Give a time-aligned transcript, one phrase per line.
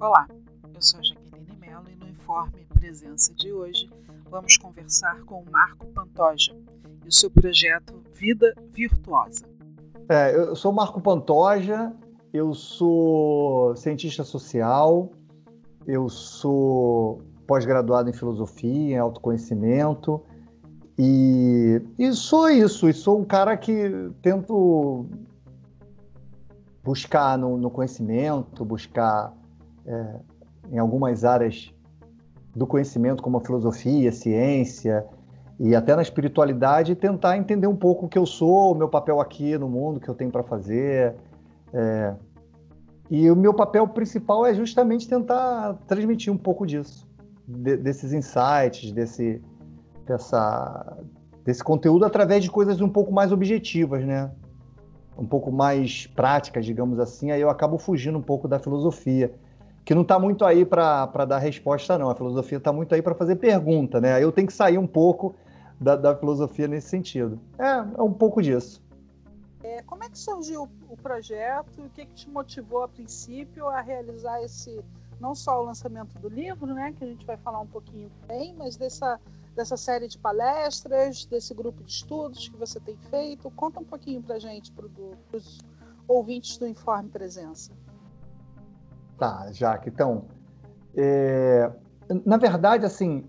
[0.00, 0.28] Olá,
[0.72, 3.90] eu sou a Jaqueline Mello e no Informe Presença de hoje
[4.30, 6.54] vamos conversar com o Marco Pantoja
[7.04, 9.44] e o seu projeto Vida Virtuosa.
[10.08, 11.92] É, eu sou Marco Pantoja,
[12.32, 15.10] eu sou cientista social,
[15.84, 20.22] eu sou pós-graduado em filosofia, em autoconhecimento,
[20.98, 25.06] e, e sou isso, e sou um cara que tento
[26.84, 29.32] buscar no, no conhecimento, buscar
[29.86, 30.16] é,
[30.70, 31.72] em algumas áreas
[32.54, 35.04] do conhecimento, como a filosofia, a ciência,
[35.58, 39.20] e até na espiritualidade, tentar entender um pouco o que eu sou, o meu papel
[39.20, 41.14] aqui no mundo, o que eu tenho para fazer.
[41.72, 42.14] É...
[43.10, 47.08] E o meu papel principal é justamente tentar transmitir um pouco disso,
[47.46, 49.42] de, desses insights, desse,
[50.06, 50.96] dessa,
[51.44, 54.30] desse conteúdo através de coisas um pouco mais objetivas, né?
[55.16, 57.30] Um pouco mais práticas, digamos assim.
[57.30, 59.32] Aí eu acabo fugindo um pouco da filosofia,
[59.84, 62.10] que não está muito aí para dar resposta, não.
[62.10, 64.14] A filosofia está muito aí para fazer pergunta, né?
[64.14, 65.34] Aí eu tenho que sair um pouco
[65.80, 67.38] da, da filosofia nesse sentido.
[67.58, 68.82] É, é um pouco disso.
[69.62, 71.80] É, como é que surgiu o projeto?
[71.80, 74.84] O que, que te motivou a princípio a realizar esse,
[75.18, 78.54] não só o lançamento do livro, né, que a gente vai falar um pouquinho bem,
[78.58, 79.18] mas dessa,
[79.54, 83.50] dessa série de palestras, desse grupo de estudos que você tem feito?
[83.52, 84.86] Conta um pouquinho para a gente, para
[85.32, 85.58] os
[86.06, 87.72] ouvintes do Informe Presença.
[89.18, 89.88] Tá, Jaque.
[89.88, 90.24] Então,
[90.96, 91.70] é,
[92.24, 93.24] na verdade, assim,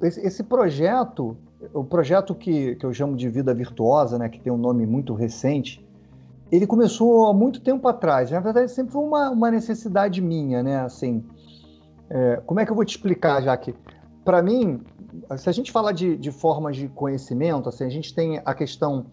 [0.00, 1.36] esse, projeto,
[1.72, 5.14] o projeto que, que eu chamo de Vida Virtuosa, né, que tem um nome muito
[5.14, 5.84] recente,
[6.50, 8.30] ele começou há muito tempo atrás.
[8.30, 10.80] Na verdade, sempre foi uma, uma necessidade minha, né?
[10.80, 11.24] Assim,
[12.10, 13.74] é, como é que eu vou te explicar, já que
[14.24, 14.80] para mim,
[15.36, 19.06] se a gente falar de, de formas de conhecimento, assim, a gente tem a questão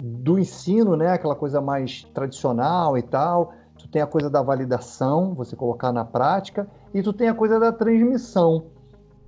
[0.00, 1.12] do ensino, né?
[1.12, 3.52] Aquela coisa mais tradicional e tal.
[3.78, 7.58] Tu tem a coisa da validação, você colocar na prática, e tu tem a coisa
[7.58, 8.66] da transmissão.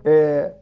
[0.05, 0.55] É,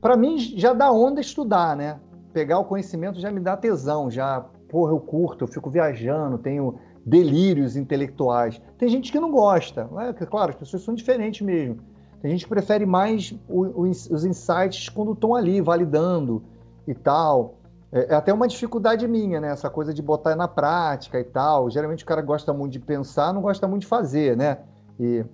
[0.00, 2.00] para mim já dá onda estudar, né?
[2.32, 6.78] Pegar o conhecimento já me dá tesão, já, porra, eu curto, eu fico viajando, tenho
[7.04, 8.60] delírios intelectuais.
[8.78, 9.88] Tem gente que não gosta,
[10.20, 11.78] é claro, as pessoas são diferentes mesmo.
[12.22, 16.44] Tem gente que prefere mais o, o, os insights quando estão ali, validando
[16.86, 17.56] e tal.
[17.90, 19.50] É, é, até uma dificuldade minha, né?
[19.50, 21.68] Essa coisa de botar na prática e tal.
[21.68, 24.58] Geralmente o cara gosta muito de pensar, não gosta muito de fazer, né?
[25.00, 25.24] E...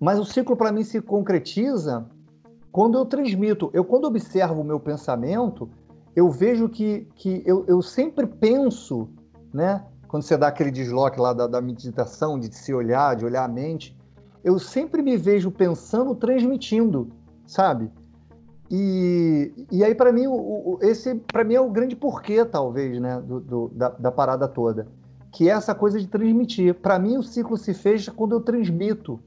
[0.00, 2.04] Mas o ciclo para mim se concretiza
[2.72, 5.70] quando eu transmito, eu quando observo o meu pensamento,
[6.16, 9.08] eu vejo que, que eu, eu sempre penso,
[9.54, 9.84] né?
[10.08, 13.48] Quando você dá aquele desloque lá da, da meditação, de se olhar, de olhar a
[13.48, 13.96] mente,
[14.42, 17.08] eu sempre me vejo pensando, transmitindo,
[17.46, 17.90] sabe?
[18.70, 23.00] E, e aí, para mim, o, o, esse para mim é o grande porquê, talvez,
[23.00, 24.86] né, do, do, da, da, parada toda.
[25.32, 26.74] Que é essa coisa de transmitir.
[26.74, 29.20] Para mim, o ciclo se fecha quando eu transmito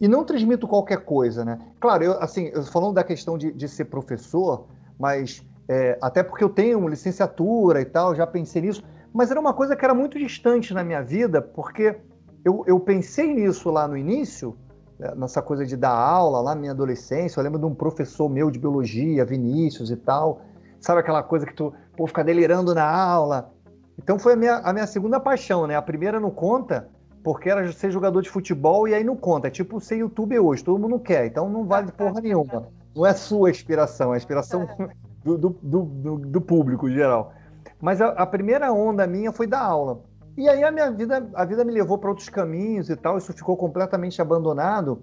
[0.00, 1.58] e não transmito qualquer coisa, né?
[1.78, 4.66] Claro, eu, assim, eu falando da questão de, de ser professor,
[4.98, 8.82] mas é, até porque eu tenho licenciatura e tal, já pensei nisso,
[9.12, 11.96] mas era uma coisa que era muito distante na minha vida, porque
[12.44, 14.56] eu, eu pensei nisso lá no início,
[14.98, 17.38] né, nessa coisa de dar aula lá na minha adolescência.
[17.38, 20.42] Eu lembro de um professor meu de biologia, Vinícius e tal.
[20.80, 23.52] Sabe aquela coisa que tu pô, fica delirando na aula?
[23.98, 25.74] Então foi a minha, a minha segunda paixão, né?
[25.74, 26.88] A primeira não conta,
[27.24, 29.48] porque era ser jogador de futebol e aí não conta.
[29.48, 32.68] É tipo ser youtuber hoje, todo mundo quer, então não vale porra nenhuma.
[32.94, 34.88] Não é sua inspiração, é a inspiração é.
[35.24, 37.32] do, do, do, do público em geral.
[37.80, 40.00] Mas a, a, primeira onda minha foi da aula.
[40.38, 43.32] E aí a minha vida, a vida me levou para outros caminhos e tal, isso
[43.32, 45.02] ficou completamente abandonado.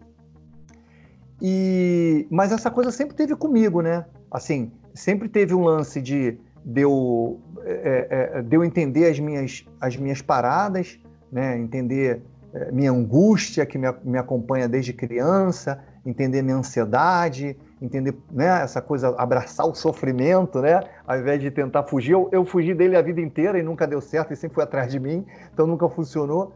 [1.41, 4.05] E mas essa coisa sempre teve comigo, né?
[4.31, 9.97] Assim, sempre teve um lance de, de, eu, é, é, de entender as minhas, as
[9.97, 10.97] minhas paradas,
[11.29, 11.57] né?
[11.57, 18.61] entender é, minha angústia que me, me acompanha desde criança, entender minha ansiedade, entender né,
[18.61, 22.13] essa coisa, abraçar o sofrimento, né, ao invés de tentar fugir.
[22.13, 24.91] Eu, eu fugi dele a vida inteira e nunca deu certo, e sempre foi atrás
[24.91, 26.53] de mim, então nunca funcionou.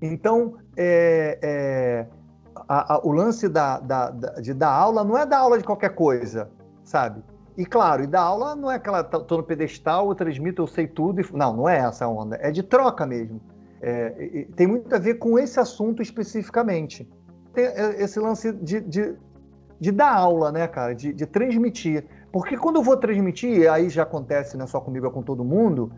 [0.00, 2.06] Então, é, é,
[2.68, 5.64] a, a, o lance da, da, da, de dar aula não é dar aula de
[5.64, 6.50] qualquer coisa,
[6.82, 7.22] sabe?
[7.56, 10.86] E claro, e dar aula não é aquela, tô no pedestal, eu transmito, eu sei
[10.88, 11.20] tudo.
[11.20, 13.40] E, não, não é essa onda, é de troca mesmo.
[13.80, 17.08] É, tem muito a ver com esse assunto especificamente.
[17.52, 19.14] Tem é, esse lance de, de,
[19.84, 20.94] de dar aula, né, cara?
[20.94, 22.04] De, de, transmitir.
[22.32, 25.44] Porque quando eu vou transmitir, aí já acontece, não é só comigo, é com todo
[25.44, 25.92] mundo,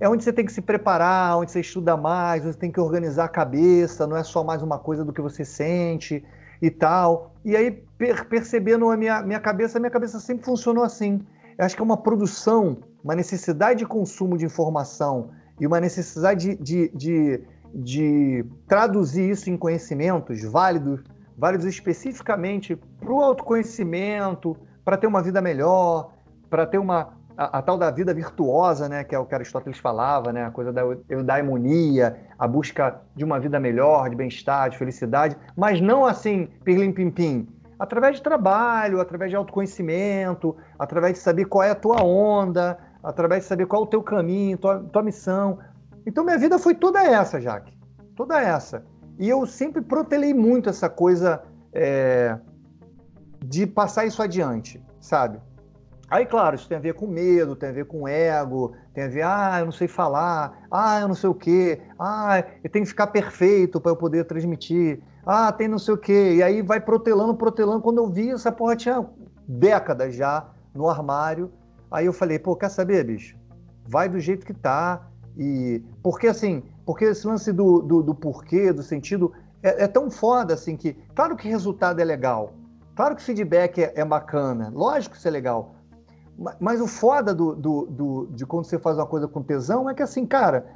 [0.00, 3.24] é onde você tem que se preparar, onde você estuda mais, você tem que organizar
[3.24, 6.24] a cabeça, não é só mais uma coisa do que você sente
[6.62, 7.34] e tal.
[7.44, 11.20] E aí, per percebendo a minha, minha cabeça, a minha cabeça sempre funcionou assim.
[11.58, 15.30] Eu acho que é uma produção uma necessidade de consumo de informação
[15.60, 17.40] e uma necessidade de, de, de,
[17.72, 21.04] de traduzir isso em conhecimentos válidos,
[21.36, 26.12] válidos especificamente para o autoconhecimento, para ter uma vida melhor,
[26.48, 29.78] para ter uma a, a, tal da vida virtuosa, né, que é o que Aristóteles
[29.78, 34.78] falava, né, a coisa da eudaimonia, a busca de uma vida melhor, de bem-estar, de
[34.78, 37.46] felicidade, mas não assim, pirlim-pim-pim,
[37.78, 43.42] através de trabalho, através de autoconhecimento, através de saber qual é a tua onda, através
[43.42, 45.58] de saber qual é o teu caminho, tua, tua missão.
[46.06, 47.76] Então minha vida foi toda essa, Jaque,
[48.16, 48.84] toda essa.
[49.18, 51.42] E eu sempre protelei muito essa coisa
[51.72, 52.38] é,
[53.44, 55.40] de passar isso adiante, sabe?
[56.08, 59.08] Aí, claro, isso tem a ver com medo, tem a ver com ego, tem a
[59.08, 62.84] ver, ah, eu não sei falar, ah, eu não sei o quê, ah, eu tenho
[62.84, 66.36] que ficar perfeito para eu poder transmitir, ah, tem não sei o quê.
[66.36, 67.82] E aí vai protelando, protelando.
[67.82, 69.04] Quando eu vi, essa porra tinha
[69.48, 71.50] décadas já no armário.
[71.90, 73.36] Aí eu falei, pô, quer saber, bicho?
[73.84, 75.08] Vai do jeito que tá.
[75.36, 80.08] E porque assim, porque esse lance do, do, do porquê, do sentido, é, é, tão
[80.08, 82.54] foda assim que, claro que resultado é legal,
[82.94, 85.74] claro que feedback é, é bacana, lógico que isso é legal.
[86.60, 89.94] Mas o foda do, do, do, de quando você faz uma coisa com tesão é
[89.94, 90.66] que assim, cara,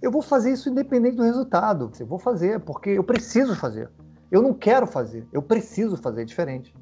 [0.00, 1.92] eu vou fazer isso independente do resultado.
[2.00, 3.90] Eu vou fazer, porque eu preciso fazer.
[4.30, 6.74] Eu não quero fazer, eu preciso fazer diferente.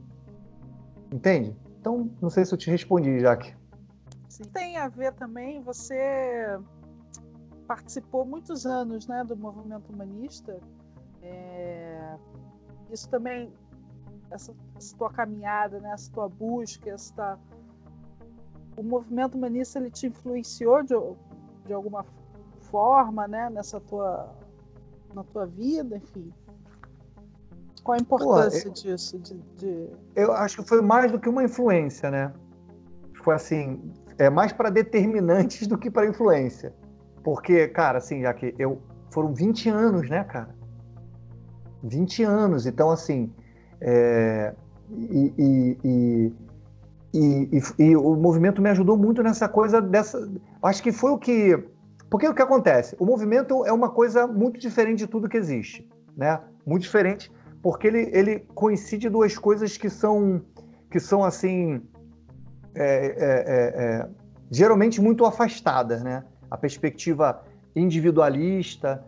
[1.12, 1.56] Entende?
[1.80, 3.52] Então, não sei se eu te respondi, Jaque.
[4.52, 6.56] Tem a ver também, você
[7.70, 10.58] participou muitos anos né, do movimento humanista.
[11.22, 12.16] É...
[12.90, 13.52] Isso também,
[14.28, 17.38] essa, essa tua caminhada, né, essa tua busca, essa
[18.76, 20.94] o movimento humanista ele te influenciou de,
[21.64, 22.04] de alguma
[22.72, 24.34] forma, né, nessa tua
[25.14, 26.32] na tua vida, enfim.
[27.84, 29.16] Qual a importância Pô, eu, disso?
[29.20, 29.90] De, de...
[30.16, 32.32] Eu acho que foi mais do que uma influência, né?
[33.22, 33.80] Foi assim,
[34.18, 36.74] é mais para determinantes do que para influência.
[37.22, 38.80] Porque, cara, assim, já que eu
[39.10, 40.54] foram 20 anos, né, cara?
[41.82, 43.32] 20 anos, então assim,
[43.80, 44.54] é,
[44.90, 46.32] e, e, e
[47.12, 50.30] e, o movimento me ajudou muito nessa coisa dessa.
[50.62, 51.58] Acho que foi o que.
[52.08, 52.96] Porque o que acontece?
[52.98, 56.40] O movimento é uma coisa muito diferente de tudo que existe, né?
[56.64, 57.30] Muito diferente,
[57.62, 60.40] porque ele, ele coincide duas coisas que são
[60.88, 61.82] que são assim
[62.74, 64.08] é, é, é, é
[64.50, 66.24] geralmente muito afastadas, né?
[66.50, 67.42] A perspectiva
[67.74, 69.04] individualista,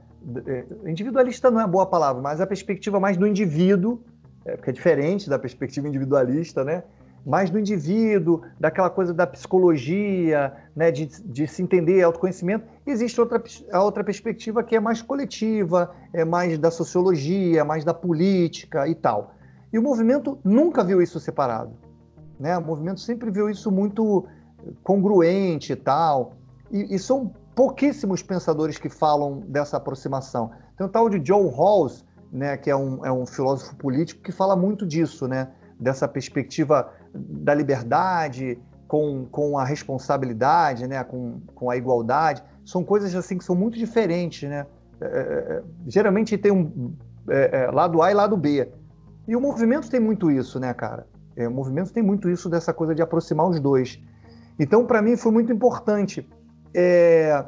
[0.46, 4.00] é, individualista não é boa palavra, mas a perspectiva mais do indivíduo,
[4.44, 6.84] é, que é diferente da perspectiva individualista, né?
[7.24, 12.66] mais do indivíduo, daquela coisa da psicologia, né, de, de se entender autoconhecimento.
[12.84, 17.94] Existe outra, a outra perspectiva que é mais coletiva, é mais da sociologia, mais da
[17.94, 19.34] política e tal.
[19.72, 21.72] E o movimento nunca viu isso separado.
[22.38, 22.56] Né?
[22.58, 24.26] O movimento sempre viu isso muito
[24.82, 26.34] congruente e tal.
[26.72, 30.50] E, e são pouquíssimos pensadores que falam dessa aproximação.
[30.76, 34.32] Tem o tal de John Rawls, né, que é um, é um filósofo político que
[34.32, 35.48] fala muito disso, né,
[35.78, 38.58] dessa perspectiva da liberdade
[38.88, 43.78] com, com a responsabilidade, né, com, com a igualdade, são coisas assim que são muito
[43.78, 44.66] diferentes, né?
[45.00, 46.94] É, é, é geralmente tem um
[47.28, 48.68] é, é, lado A e lado B.
[49.26, 51.06] E o movimento tem muito isso, né, cara?
[51.36, 53.98] O movimento tem muito isso dessa coisa de aproximar os dois.
[54.58, 56.28] Então, para mim, foi muito importante.
[56.74, 57.44] É...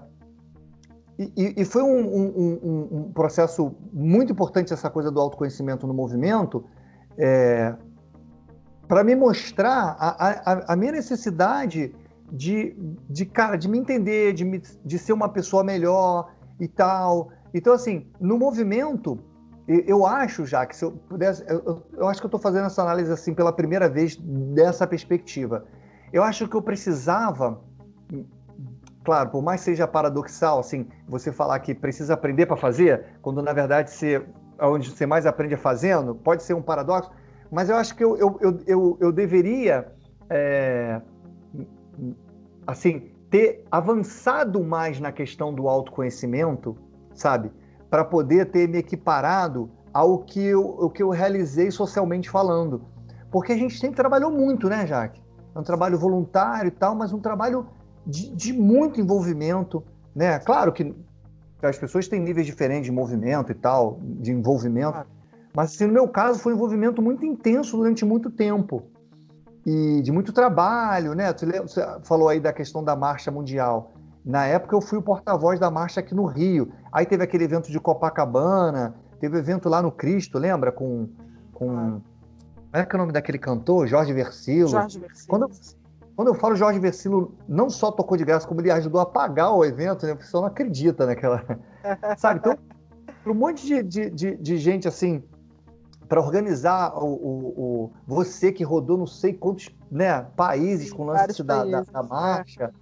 [1.17, 6.65] E, e, foi um, um, um, processo muito importante essa coisa do autoconhecimento no movimento,
[7.17, 7.77] é
[8.87, 11.95] para me mostrar a, a, a, minha necessidade
[12.31, 12.77] de,
[13.09, 17.31] de, cara, de me entender, de, me, de ser uma pessoa melhor e tal.
[17.53, 19.19] Então, assim, no movimento,
[19.67, 22.83] eu acho já que se eu pudesse, eu, eu acho que eu estou fazendo essa
[22.83, 25.65] análise assim pela primeira vez dessa perspectiva.
[26.13, 27.61] Eu acho que eu precisava,
[29.05, 33.53] claro, por mais seja paradoxal, assim, você falar que precisa aprender para fazer, quando na
[33.53, 34.25] verdade você,
[34.61, 37.11] onde você mais aprende é fazendo, pode ser um paradoxo
[37.55, 39.87] mas eu acho que eu, eu, eu, eu, eu deveria,
[40.29, 41.01] é,
[42.67, 46.77] assim, ter avançado mais na questão do autoconhecimento,
[47.15, 47.53] sabe?
[47.89, 52.83] Para poder ter me equiparado ao que eu, o que eu realizei socialmente falando.
[53.31, 55.23] Porque a gente sempre trabalhou muito, né, Jaque?
[55.55, 57.69] É um trabalho voluntário e tal, mas um trabalho
[58.07, 59.83] de, de muito envolvimento,
[60.15, 60.39] né?
[60.39, 60.95] Claro que
[61.63, 65.07] as pessoas têm níveis diferentes de movimento e tal, de envolvimento,
[65.55, 68.83] mas, assim, no meu caso, foi um envolvimento muito intenso durante muito tempo.
[69.65, 71.33] E de muito trabalho, né?
[71.33, 73.93] Você falou aí da questão da marcha mundial.
[74.25, 76.73] Na época, eu fui o porta-voz da marcha aqui no Rio.
[76.93, 80.73] Aí teve aquele evento de Copacabana, teve evento lá no Cristo, lembra?
[80.73, 81.09] Com.
[81.53, 82.01] com...
[82.71, 83.87] Como é que é o nome daquele cantor?
[83.87, 84.69] Jorge Versilo.
[84.69, 85.29] Jorge Versilo.
[85.29, 85.49] Quando,
[86.17, 89.53] quando eu falo Jorge Versilo não só tocou de graça, como ele ajudou a pagar
[89.53, 90.13] o evento, né?
[90.13, 91.45] O pessoal não acredita naquela.
[92.17, 92.41] Sabe?
[92.41, 92.57] Então,
[93.23, 95.23] para um monte de, de, de, de gente assim,
[96.09, 101.07] para organizar o, o, o, você que rodou não sei quantos né, países com o
[101.07, 102.73] lance da, da, da, marcha.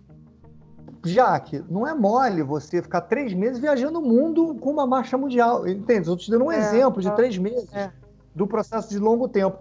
[1.05, 5.67] Jaque, não é mole você ficar três meses viajando o mundo com uma marcha mundial.
[5.67, 6.01] Entende?
[6.01, 7.91] Estou te dando um é, exemplo de é, três meses é.
[8.35, 9.59] do processo de longo tempo.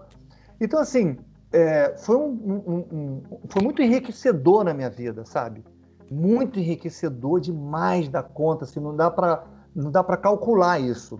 [0.60, 1.18] Então, assim,
[1.52, 5.64] é, foi, um, um, um, foi muito enriquecedor na minha vida, sabe?
[6.10, 9.44] Muito enriquecedor demais da conta, assim, não dá para
[9.74, 11.18] não dá para calcular isso.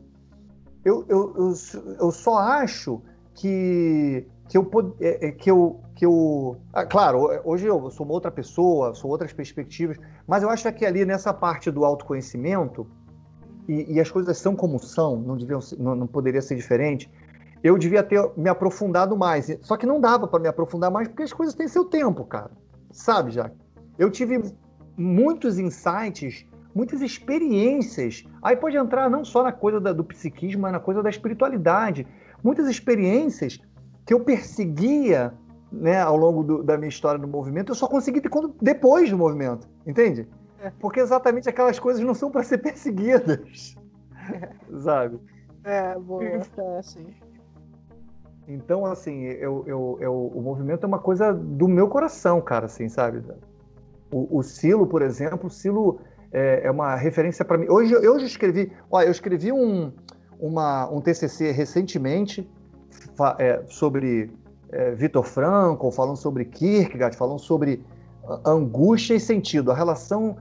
[0.84, 1.54] Eu, eu, eu,
[2.00, 3.02] eu, só acho
[3.34, 4.70] que que eu
[5.00, 9.10] é, é, que eu que eu ah, claro hoje eu sou uma outra pessoa sou
[9.10, 9.98] outras perspectivas
[10.28, 12.86] mas eu acho que ali nessa parte do autoconhecimento
[13.70, 17.10] e, e as coisas são como são não deviam não, não poderia ser diferente
[17.64, 19.56] eu devia ter me aprofundado mais.
[19.62, 22.52] Só que não dava para me aprofundar mais porque as coisas têm seu tempo, cara.
[22.92, 23.52] Sabe, já?
[23.98, 24.42] Eu tive
[24.98, 28.24] muitos insights, muitas experiências.
[28.42, 32.08] Aí pode entrar não só na coisa da, do psiquismo, mas na coisa da espiritualidade.
[32.44, 33.60] Muitas experiências
[34.06, 35.34] que eu perseguia
[35.72, 39.10] né, ao longo do, da minha história no movimento, eu só consegui ter quando, depois
[39.10, 40.28] do movimento, entende?
[40.60, 40.72] É.
[40.80, 43.76] Porque exatamente aquelas coisas não são para ser perseguidas,
[44.34, 44.50] é.
[44.80, 45.20] sabe?
[45.64, 47.06] É, boa, é, sim.
[48.48, 52.90] Então, assim, eu, eu, eu, o movimento é uma coisa do meu coração, cara, assim,
[52.90, 53.24] sabe?
[54.12, 56.00] O, o Silo, por exemplo, o Silo
[56.32, 57.68] é, é uma referência para mim.
[57.70, 59.92] Hoje eu já escrevi, olha, eu escrevi um,
[60.40, 62.50] uma, um TCC recentemente
[63.38, 64.32] é, sobre
[64.72, 67.84] é, Vitor Frankl, falando sobre Kierkegaard, falando sobre
[68.46, 70.38] angústia e sentido, a relação.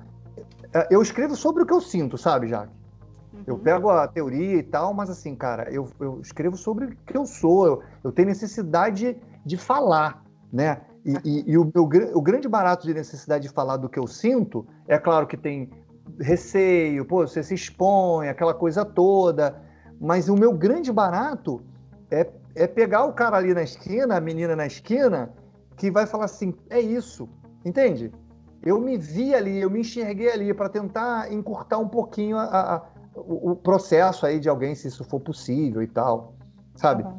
[0.73, 2.80] É, eu escrevo sobre o que eu sinto, sabe, Jaque?
[3.47, 3.61] Eu uhum.
[3.61, 7.27] pego a teoria e tal, mas assim, cara, eu, eu escrevo sobre o que eu
[7.27, 10.81] sou, eu, eu tenho necessidade de falar, né?
[11.05, 14.07] E, e, e o, meu, o grande barato de necessidade de falar do que eu
[14.07, 15.71] sinto, é claro que tem
[16.19, 19.63] receio, pô, você se expõe, aquela coisa toda,
[20.01, 21.63] mas o meu grande barato
[22.11, 25.33] é, é pegar o cara ali na esquina, a menina na esquina,
[25.77, 27.29] que vai falar assim: é isso,
[27.65, 28.13] entende?
[28.63, 32.83] Eu me vi ali, eu me enxerguei ali para tentar encurtar um pouquinho a, a,
[33.31, 36.35] o, o, processo aí de alguém, se isso for possível e tal,
[36.75, 37.05] sabe?
[37.05, 37.19] Uhum.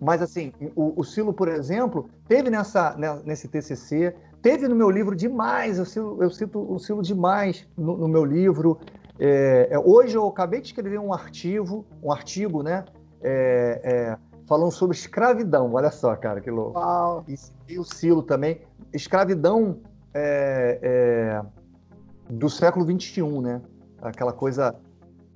[0.00, 4.90] Mas assim, o, o Silo, por exemplo, teve nessa, né, nesse TCC, teve no meu
[4.90, 8.78] livro demais, eu cito, eu cito o Silo demais no, no meu livro.
[9.18, 12.84] É, é, hoje eu acabei de escrever um artigo, um artigo, né?
[13.22, 15.72] É, é falando sobre escravidão.
[15.72, 16.78] Olha só, cara, que louco.
[16.78, 17.24] Uau.
[17.26, 17.34] E,
[17.68, 18.60] e o Silo também.
[18.92, 19.80] Escravidão
[20.14, 21.42] é, é,
[22.30, 23.60] do século XXI, né?
[24.00, 24.76] Aquela coisa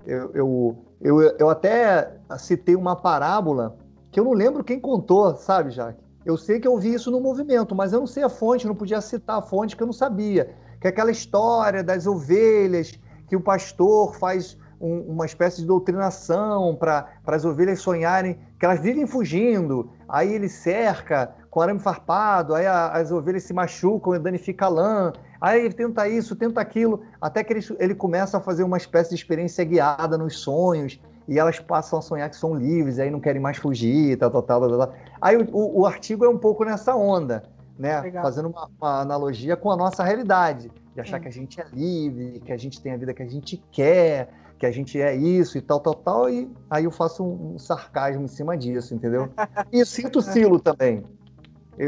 [0.07, 3.77] eu, eu, eu, eu até citei uma parábola
[4.11, 6.01] que eu não lembro quem contou, sabe, Jaque?
[6.25, 8.75] Eu sei que eu vi isso no movimento, mas eu não sei a fonte, não
[8.75, 10.55] podia citar a fonte que eu não sabia.
[10.81, 16.75] Que é aquela história das ovelhas, que o pastor faz um, uma espécie de doutrinação
[16.75, 22.67] para as ovelhas sonharem que elas vivem fugindo, aí ele cerca com arame farpado, aí
[22.67, 27.03] a, as ovelhas se machucam e danifica a lã, Aí ele tenta isso, tenta aquilo,
[27.21, 31.39] até que ele, ele começa a fazer uma espécie de experiência guiada nos sonhos, e
[31.39, 34.61] elas passam a sonhar que são livres, aí não querem mais fugir, tal, tal, tal,
[34.69, 34.79] tal.
[34.79, 34.95] tal.
[35.21, 37.45] Aí o, o, o, artigo é um pouco nessa onda,
[37.79, 38.01] né?
[38.01, 38.23] Legal.
[38.23, 42.41] Fazendo uma, uma, analogia com a nossa realidade, de achar que a gente é livre,
[42.41, 44.29] que a gente tem a vida que a gente quer,
[44.59, 47.59] que a gente é isso e tal, tal, tal, e aí eu faço um, um
[47.59, 49.31] sarcasmo em cima disso, entendeu?
[49.73, 51.03] E sinto o Silo também.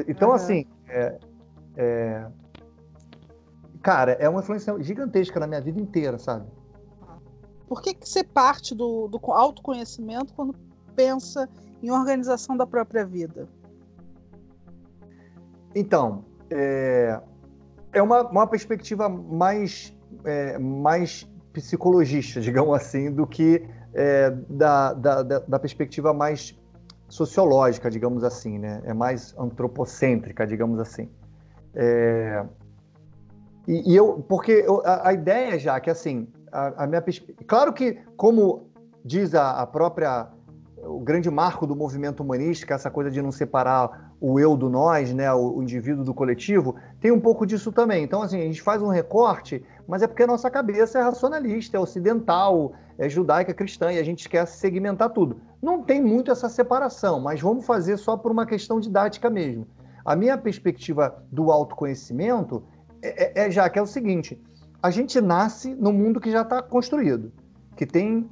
[0.09, 0.35] Então, uhum.
[0.35, 1.19] assim, é,
[1.77, 2.27] é,
[3.83, 6.47] cara, é uma influência gigantesca na minha vida inteira, sabe?
[7.67, 10.55] Por que, que você parte do, do autoconhecimento quando
[10.95, 11.49] pensa
[11.83, 13.49] em organização da própria vida?
[15.75, 17.19] Então, é,
[17.93, 25.23] é uma, uma perspectiva mais, é, mais psicologista, digamos assim, do que é, da, da,
[25.23, 26.59] da, perspectiva mais
[27.09, 28.81] sociológica, digamos assim, né?
[28.85, 31.11] É mais antropocêntrica, digamos assim.
[31.75, 32.45] É,
[33.67, 37.03] e, e eu, porque eu, a, a, ideia já que assim, a, a minha
[37.47, 38.71] claro que como
[39.05, 40.29] diz a, a, própria
[40.85, 45.13] o grande marco do movimento humanístico, essa coisa de não separar o eu do nós,
[45.15, 48.03] né, o, o, indivíduo do coletivo, tem um pouco disso também.
[48.03, 51.77] Então assim, a gente faz um recorte, mas é porque a nossa cabeça é racionalista,
[51.77, 55.41] é ocidental, é judaica, cristã e a gente quer segmentar tudo.
[55.61, 59.67] Não tem muito essa separação, mas vamos fazer só por uma questão didática mesmo.
[60.05, 62.65] A minha perspectiva do autoconhecimento
[63.03, 64.41] é, é, é, já que é o seguinte:
[64.83, 67.33] a gente nasce no mundo que já está construído,
[67.77, 68.29] que tem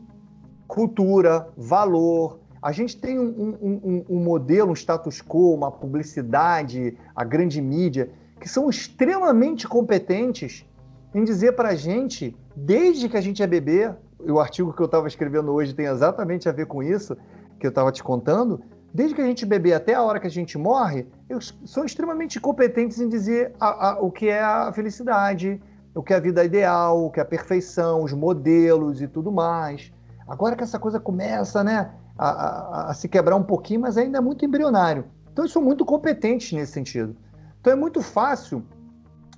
[0.66, 2.38] cultura, valor.
[2.62, 7.60] A gente tem um, um, um, um, modelo, um status quo, uma publicidade, a grande
[7.60, 10.66] mídia, que são extremamente competentes
[11.14, 14.86] em dizer para a gente, desde que a gente é bebê, o artigo que eu
[14.86, 17.16] estava escrevendo hoje tem exatamente a ver com isso,
[17.58, 18.60] que eu estava te contando,
[18.92, 22.40] desde que a gente bebê até a hora que a gente morre, eles são extremamente
[22.40, 25.60] competentes em dizer a, a, o que é a felicidade,
[25.94, 29.30] o que é a vida ideal, o que é a perfeição, os modelos e tudo
[29.30, 29.92] mais.
[30.26, 34.18] Agora que essa coisa começa né, a, a, a se quebrar um pouquinho, mas ainda
[34.18, 35.04] é muito embrionário.
[35.32, 37.16] Então, eles são muito competentes nesse sentido.
[37.60, 38.62] Então, é muito fácil.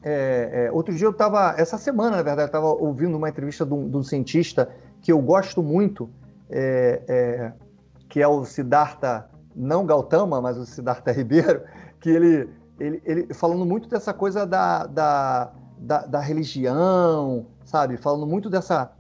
[0.03, 3.73] É, é, outro dia eu estava, essa semana, na verdade, estava ouvindo uma entrevista de
[3.73, 4.69] um, de um, cientista
[5.01, 6.11] que eu gosto muito,
[6.51, 7.53] é, é,
[8.09, 11.63] que é o Siddhartha, não Gautama, mas o Siddhartha Ribeiro,
[12.01, 17.97] que ele, ele, ele falando muito dessa coisa da, da, da, da religião, sabe?
[17.97, 18.93] Falando muito dessa,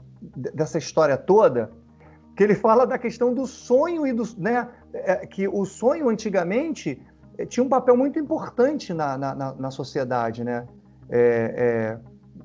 [0.55, 1.71] dessa história toda
[2.37, 7.01] que ele fala da questão do sonho e do, né, é, que o sonho antigamente
[7.37, 10.67] é, tinha um papel muito importante na, na, na sociedade, né?
[11.11, 11.99] É,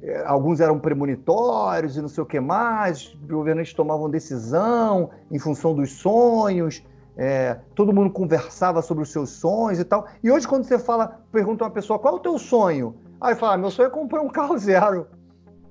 [0.03, 5.09] é, é, alguns eram premonitórios e não sei o que mais, os governantes tomavam decisão
[5.31, 6.83] em função dos sonhos,
[7.17, 10.05] é, todo mundo conversava sobre os seus sonhos e tal.
[10.23, 12.95] E hoje, quando você fala, pergunta uma pessoa qual é o teu sonho?
[13.19, 15.07] Aí fala, ah, meu sonho é comprar um carro zero.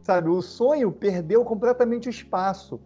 [0.03, 2.81] Sabe, o sonho perdeu completamente o espaço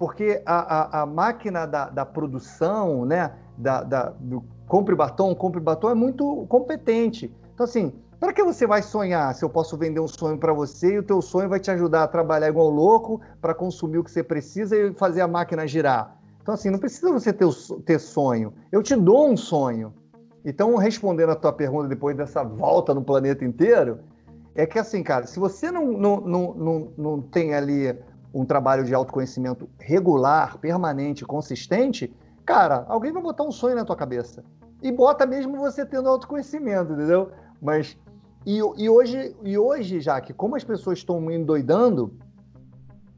[0.00, 5.60] porque a, a, a máquina da, da, produção, né, da, da, do compre batom, compre
[5.60, 7.30] batom é muito competente.
[7.52, 10.94] Então, assim, para que você vai sonhar se eu posso vender um sonho para você
[10.94, 14.10] e o teu sonho vai te ajudar a trabalhar igual louco para consumir o que
[14.10, 16.19] você precisa e fazer a máquina girar?
[16.50, 17.46] Então, assim, não precisa você ter,
[17.84, 18.52] ter sonho.
[18.72, 19.94] Eu te dou um sonho.
[20.44, 24.00] Então, respondendo a tua pergunta depois dessa volta no planeta inteiro,
[24.52, 27.96] é que assim, cara, se você não, não, não, não, não tem ali
[28.34, 32.12] um trabalho de autoconhecimento regular, permanente, consistente,
[32.44, 34.42] cara, alguém vai botar um sonho na tua cabeça.
[34.82, 37.30] E bota mesmo você tendo autoconhecimento, entendeu?
[37.62, 37.96] Mas.
[38.44, 42.12] E, e hoje, e hoje, Jaque, como as pessoas estão endoidando,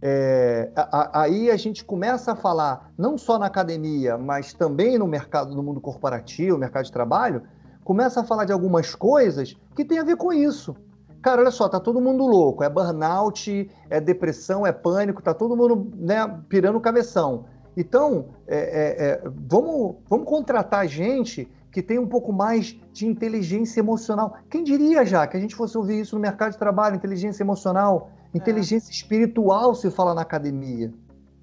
[0.05, 4.99] é, a, a, aí a gente começa a falar, não só na academia, mas também
[4.99, 7.43] no mercado, no mundo corporativo, mercado de trabalho,
[7.85, 10.75] começa a falar de algumas coisas que tem a ver com isso.
[11.23, 12.65] Cara, olha só, tá todo mundo louco.
[12.65, 16.17] É burnout, é depressão, é pânico, tá todo mundo né,
[16.49, 17.45] pirando o cabeção.
[17.77, 23.79] Então, é, é, é, vamos, vamos contratar gente que tem um pouco mais de inteligência
[23.79, 24.35] emocional.
[24.51, 28.11] Quem diria já que a gente fosse ouvir isso no mercado de trabalho, inteligência emocional,
[28.35, 28.39] é.
[28.39, 30.93] inteligência espiritual se fala na academia,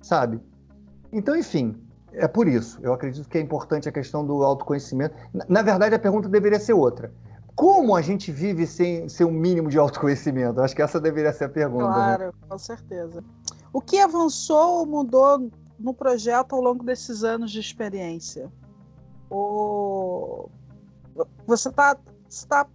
[0.02, 0.40] sabe?
[1.12, 1.76] Então, enfim,
[2.14, 2.80] é por isso.
[2.82, 5.16] Eu acredito que é importante a questão do autoconhecimento.
[5.34, 7.12] Na, na verdade, a pergunta deveria ser outra
[7.60, 10.62] como a gente vive sem, sem um mínimo de autoconhecimento?
[10.62, 11.90] Acho que essa deveria ser a pergunta.
[11.90, 11.94] Né?
[11.94, 12.32] Claro, né?
[12.48, 13.22] com certeza.
[13.74, 18.50] O que avançou ou mudou no projeto ao longo desses anos de experiência?
[19.30, 20.48] O...
[21.46, 21.98] Você está
[22.48, 22.66] tá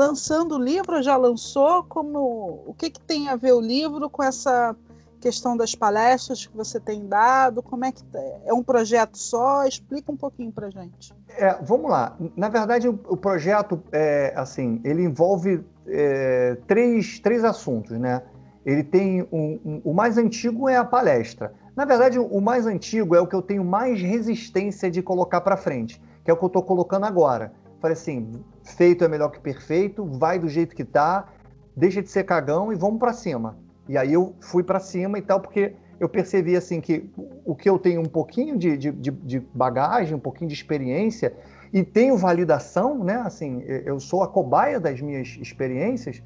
[0.00, 1.02] lançando o livro?
[1.02, 1.84] Já lançou?
[1.84, 4.74] Como o que, que tem a ver o livro com essa
[5.20, 7.62] questão das palestras que você tem dado?
[7.62, 8.18] Como é que tá?
[8.46, 9.66] é um projeto só?
[9.66, 11.14] Explica um pouquinho para gente.
[11.28, 12.16] É, vamos lá.
[12.34, 18.22] Na verdade, o, o projeto é assim, ele envolve é, três, três assuntos, né?
[18.64, 21.52] Ele tem um, um, o mais antigo é a palestra.
[21.76, 25.56] Na verdade, o mais antigo é o que eu tenho mais resistência de colocar para
[25.56, 27.52] frente, que é o que eu estou colocando agora.
[27.80, 31.28] Falei assim, feito é melhor que perfeito, vai do jeito que tá,
[31.74, 33.56] deixa de ser cagão e vamos para cima.
[33.88, 37.10] E aí eu fui para cima e tal, porque eu percebi assim que
[37.44, 41.34] o que eu tenho um pouquinho de, de, de, bagagem, um pouquinho de experiência
[41.72, 43.16] e tenho validação, né?
[43.16, 46.22] Assim, eu sou a cobaia das minhas experiências,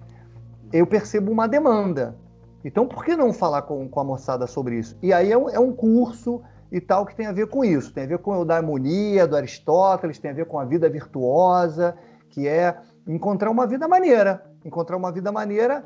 [0.72, 2.16] eu percebo uma demanda.
[2.64, 4.96] Então, por que não falar com, com a moçada sobre isso?
[5.02, 7.92] E aí é um, é um curso e tal que tem a ver com isso.
[7.92, 10.88] Tem a ver com o da harmonia, do Aristóteles, tem a ver com a vida
[10.88, 11.96] virtuosa,
[12.30, 14.44] que é encontrar uma vida maneira.
[14.64, 15.84] Encontrar uma vida maneira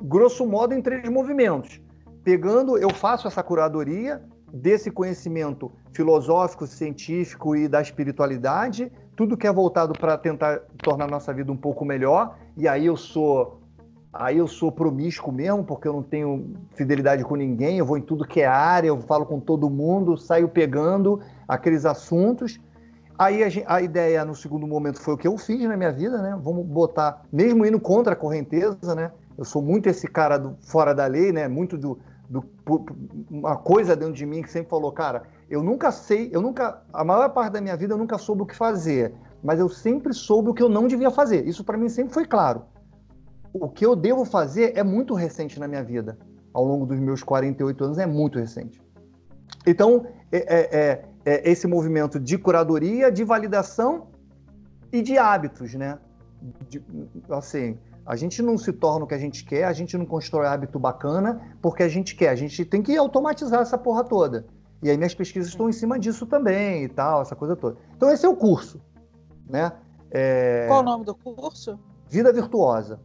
[0.00, 1.80] grosso modo, em três movimentos.
[2.22, 9.52] Pegando, eu faço essa curadoria desse conhecimento filosófico, científico e da espiritualidade, tudo que é
[9.52, 12.38] voltado para tentar tornar nossa vida um pouco melhor.
[12.56, 13.60] E aí eu sou
[14.12, 18.02] aí eu sou promíscuo mesmo, porque eu não tenho fidelidade com ninguém, eu vou em
[18.02, 22.58] tudo que é área, eu falo com todo mundo, saio pegando aqueles assuntos.
[23.18, 26.22] Aí a, a, ideia no segundo momento foi o que eu fiz na minha vida,
[26.22, 26.38] né?
[26.40, 29.10] Vamos botar, mesmo indo contra a correnteza, né?
[29.38, 31.46] eu sou muito esse cara do, fora da lei, né?
[31.46, 31.96] Muito do,
[32.28, 32.44] do,
[33.30, 37.04] uma coisa dentro de mim que sempre falou, cara, eu nunca sei, eu nunca, a
[37.04, 40.50] maior parte da minha vida eu nunca soube o que fazer, mas eu sempre soube
[40.50, 41.46] o que eu não devia fazer.
[41.46, 42.64] Isso para mim sempre foi claro.
[43.52, 46.18] O que eu devo fazer é muito recente na minha vida.
[46.52, 48.80] Ao longo dos meus 48 anos é muito recente.
[49.66, 54.08] Então, é, é, é, é esse movimento de curadoria, de validação
[54.92, 55.98] e de hábitos, né?
[56.68, 56.82] de,
[57.30, 60.46] assim, a gente não se torna o que a gente quer, a gente não constrói
[60.46, 62.30] hábito bacana porque a gente quer.
[62.30, 64.46] A gente tem que automatizar essa porra toda.
[64.82, 67.76] E aí minhas pesquisas estão em cima disso também e tal, essa coisa toda.
[67.96, 68.80] Então esse é o curso,
[69.48, 69.72] né?
[70.10, 70.66] É...
[70.68, 71.78] Qual o nome do curso?
[72.08, 73.00] Vida Virtuosa.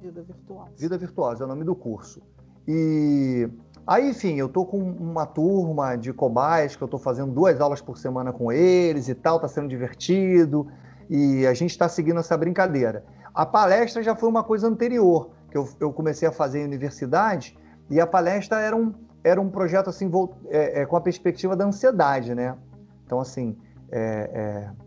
[0.00, 0.70] Vida Virtuosa.
[0.76, 2.20] Vida Virtuosa é o nome do curso.
[2.68, 3.48] E
[3.86, 7.80] aí, enfim, eu tô com uma turma de cobaias que eu tô fazendo duas aulas
[7.80, 10.66] por semana com eles e tal, tá sendo divertido.
[11.08, 13.04] E a gente está seguindo essa brincadeira.
[13.32, 17.56] A palestra já foi uma coisa anterior, que eu, eu comecei a fazer em universidade,
[17.88, 20.10] e a palestra era um, era um projeto assim,
[20.48, 22.56] é, é, com a perspectiva da ansiedade, né?
[23.04, 23.56] Então, assim,
[23.90, 24.85] é, é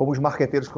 [0.00, 0.72] como os marqueteiros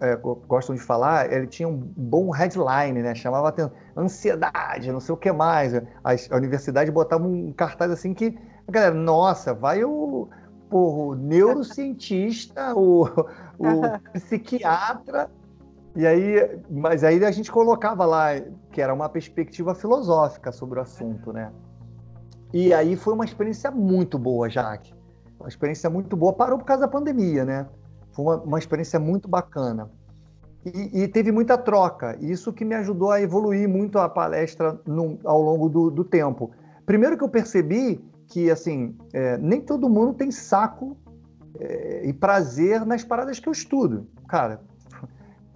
[0.00, 0.16] é,
[0.48, 3.14] gostam de falar, ele tinha um bom headline, né?
[3.14, 5.76] Chamava atenção, ansiedade, não sei o que mais.
[5.76, 5.82] A,
[6.32, 10.28] a universidade botava um cartaz assim que a galera, nossa, vai o,
[10.72, 13.82] o neurocientista, o, o
[14.14, 15.30] psiquiatra.
[15.94, 18.30] E aí, mas aí a gente colocava lá
[18.72, 21.52] que era uma perspectiva filosófica sobre o assunto, né?
[22.52, 24.92] E aí foi uma experiência muito boa, Jaque.
[25.38, 26.32] Uma experiência muito boa.
[26.32, 27.68] Parou por causa da pandemia, né?
[28.18, 29.88] Foi uma, uma experiência muito bacana.
[30.66, 32.18] E, e, teve muita troca.
[32.20, 36.50] Isso que me ajudou a evoluir muito a palestra no, ao longo do, do, tempo.
[36.84, 40.96] Primeiro que eu percebi que, assim, é, nem todo mundo tem saco
[41.60, 44.08] é, e prazer nas paradas que eu estudo.
[44.26, 44.62] Cara,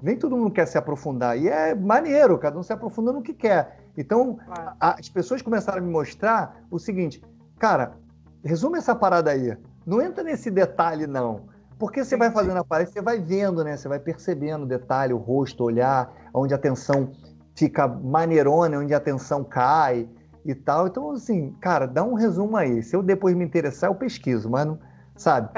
[0.01, 1.37] nem todo mundo quer se aprofundar.
[1.37, 3.81] E é maneiro, cada um se aprofunda no que quer.
[3.99, 4.39] Então,
[4.79, 7.21] a, as pessoas começaram a me mostrar o seguinte,
[7.59, 7.97] cara,
[8.45, 9.59] resume essa parada aí.
[9.85, 11.51] Não entra nesse detalhe, não.
[11.83, 13.77] Porque você vai fazendo a palestra, você vai vendo, né?
[13.77, 17.11] Você vai percebendo o detalhe, o rosto, o olhar, onde a atenção
[17.57, 20.09] fica maneirona, onde a atenção cai
[20.45, 20.87] e tal.
[20.87, 22.85] Então, assim, cara, dá um resumo aí.
[22.85, 24.79] Se eu depois me interessar, eu pesquiso, mas não,
[25.17, 25.49] sabe?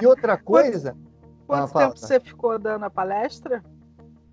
[0.00, 0.96] E outra coisa.
[1.48, 3.60] Quanto, quanto tempo você ficou dando a palestra?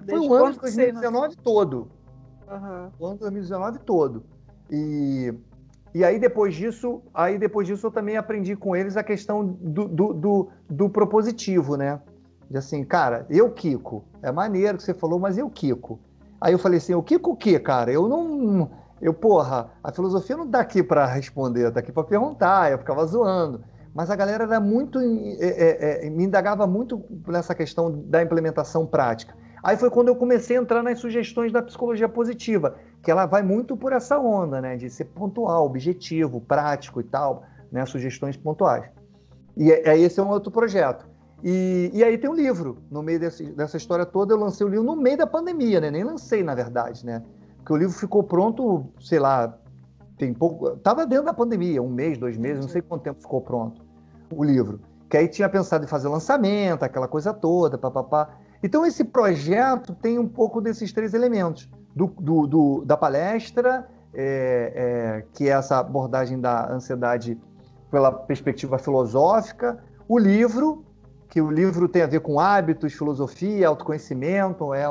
[0.04, 1.92] Desde Foi o ano de 2019 todo.
[2.48, 2.92] Uhum.
[3.00, 4.24] O ano de 2019 todo.
[4.70, 5.34] E
[5.94, 9.88] e aí depois disso, aí depois disso eu também aprendi com eles a questão do,
[9.88, 12.00] do, do, do propositivo, né?
[12.50, 16.00] De assim, cara, eu Kiko, é maneiro que você falou, mas eu Kiko.
[16.42, 17.92] Aí eu falei assim, o Kiko o quê, cara?
[17.92, 18.70] Eu não,
[19.02, 22.72] eu porra, a filosofia não tá aqui para responder, tá aqui para perguntar.
[22.72, 23.62] Eu ficava zoando.
[23.94, 29.34] Mas a galera era muito, é, é, me indagava muito nessa questão da implementação prática.
[29.64, 33.42] Aí foi quando eu comecei a entrar nas sugestões da psicologia positiva, que ela vai
[33.42, 38.90] muito por essa onda, né, de ser pontual, objetivo, prático e tal, né, sugestões pontuais.
[39.56, 41.08] E é, é esse é um outro projeto.
[41.44, 44.70] E, e aí tem um livro, no meio desse, dessa história toda, eu lancei o
[44.70, 47.24] livro no meio da pandemia, né, nem lancei, na verdade, né,
[47.58, 49.58] porque o livro ficou pronto, sei lá,
[50.18, 53.42] tem pouco, estava dentro da pandemia, um mês, dois meses, não sei quanto tempo ficou
[53.42, 53.82] pronto
[54.32, 54.82] o livro.
[55.10, 58.30] Que aí tinha pensado em fazer lançamento, aquela coisa toda, papapá.
[58.62, 64.74] Então, esse projeto tem um pouco desses três elementos: do, do, do da palestra, é,
[64.76, 67.38] é, que é essa abordagem da ansiedade
[67.92, 70.86] pela perspectiva filosófica, o livro,
[71.28, 74.86] que o livro tem a ver com hábitos, filosofia, autoconhecimento, é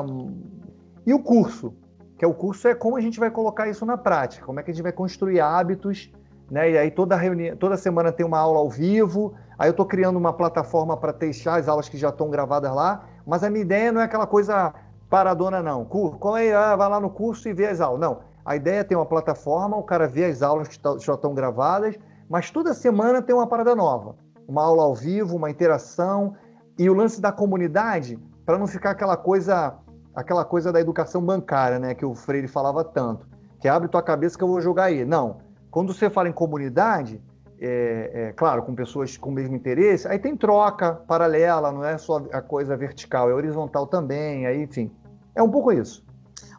[1.05, 1.73] e o curso,
[2.17, 4.63] que é o curso é como a gente vai colocar isso na prática, como é
[4.63, 6.11] que a gente vai construir hábitos,
[6.51, 6.71] né?
[6.71, 10.17] E aí toda reunião, toda semana tem uma aula ao vivo, aí eu estou criando
[10.17, 13.91] uma plataforma para testar as aulas que já estão gravadas lá, mas a minha ideia
[13.91, 14.73] não é aquela coisa
[15.09, 15.85] paradona, não.
[15.85, 16.53] Qual é?
[16.53, 17.99] Ah, vai lá no curso e vê as aulas.
[17.99, 18.19] Não.
[18.45, 21.97] A ideia é ter uma plataforma, o cara vê as aulas que já estão gravadas,
[22.29, 24.15] mas toda semana tem uma parada nova.
[24.47, 26.35] Uma aula ao vivo, uma interação.
[26.77, 29.77] E o lance da comunidade, para não ficar aquela coisa
[30.15, 33.25] aquela coisa da educação bancária, né, que o Freire falava tanto,
[33.59, 35.05] que abre tua cabeça que eu vou jogar aí.
[35.05, 35.37] Não.
[35.71, 37.21] Quando você fala em comunidade,
[37.61, 41.97] é, é, claro, com pessoas com o mesmo interesse, aí tem troca paralela, não é
[41.97, 44.91] só a coisa vertical, é horizontal também, aí, enfim.
[45.39, 46.03] É um pouco isso.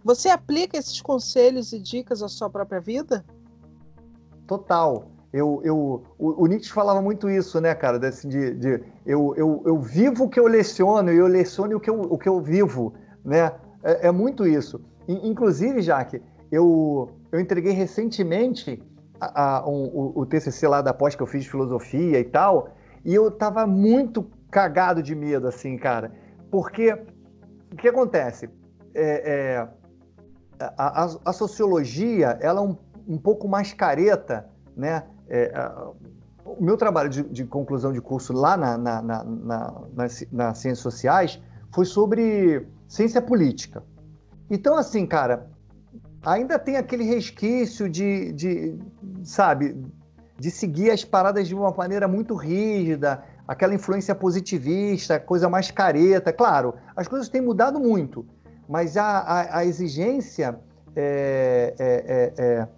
[0.02, 3.22] Você aplica esses conselhos e dicas à sua própria vida?
[4.46, 5.10] Total.
[5.30, 7.98] Eu, eu, o, o Nietzsche falava muito isso, né, cara?
[7.98, 11.80] Desse, de, de, eu, eu, eu vivo o que eu leciono e eu leciono o
[11.80, 13.52] que eu, o que eu vivo, né?
[13.82, 14.80] É, é muito isso.
[15.06, 18.82] Inclusive, Jaque, eu, eu entreguei recentemente
[19.20, 22.24] a, a, um, o, o, TCC lá da pós que eu fiz de filosofia e
[22.24, 22.70] tal,
[23.04, 26.10] e eu tava muito cagado de medo, assim, cara.
[26.50, 26.98] Porque
[27.72, 28.48] o que acontece?
[28.94, 29.68] É,
[30.58, 32.76] é, a, a, sociologia, ela é um,
[33.08, 35.04] um pouco mais careta, né?
[35.28, 35.52] É,
[36.44, 39.74] o meu trabalho de, de, conclusão de curso lá na, na, na, na,
[40.32, 41.40] nas ciências sociais
[41.72, 43.82] foi sobre ciência política.
[44.50, 45.48] Então, assim, cara,
[46.24, 48.78] ainda tem aquele resquício de, de,
[49.22, 49.76] sabe,
[50.38, 53.22] de seguir as paradas de uma maneira muito rígida.
[53.46, 56.32] aquela influência positivista, coisa mais careta.
[56.32, 58.26] Claro, as coisas têm mudado muito,
[58.70, 60.56] mas a, a, a exigência
[60.94, 62.68] é, é, é,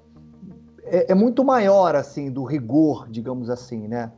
[0.85, 4.11] é, é muito maior, assim, do rigor, digamos assim, né?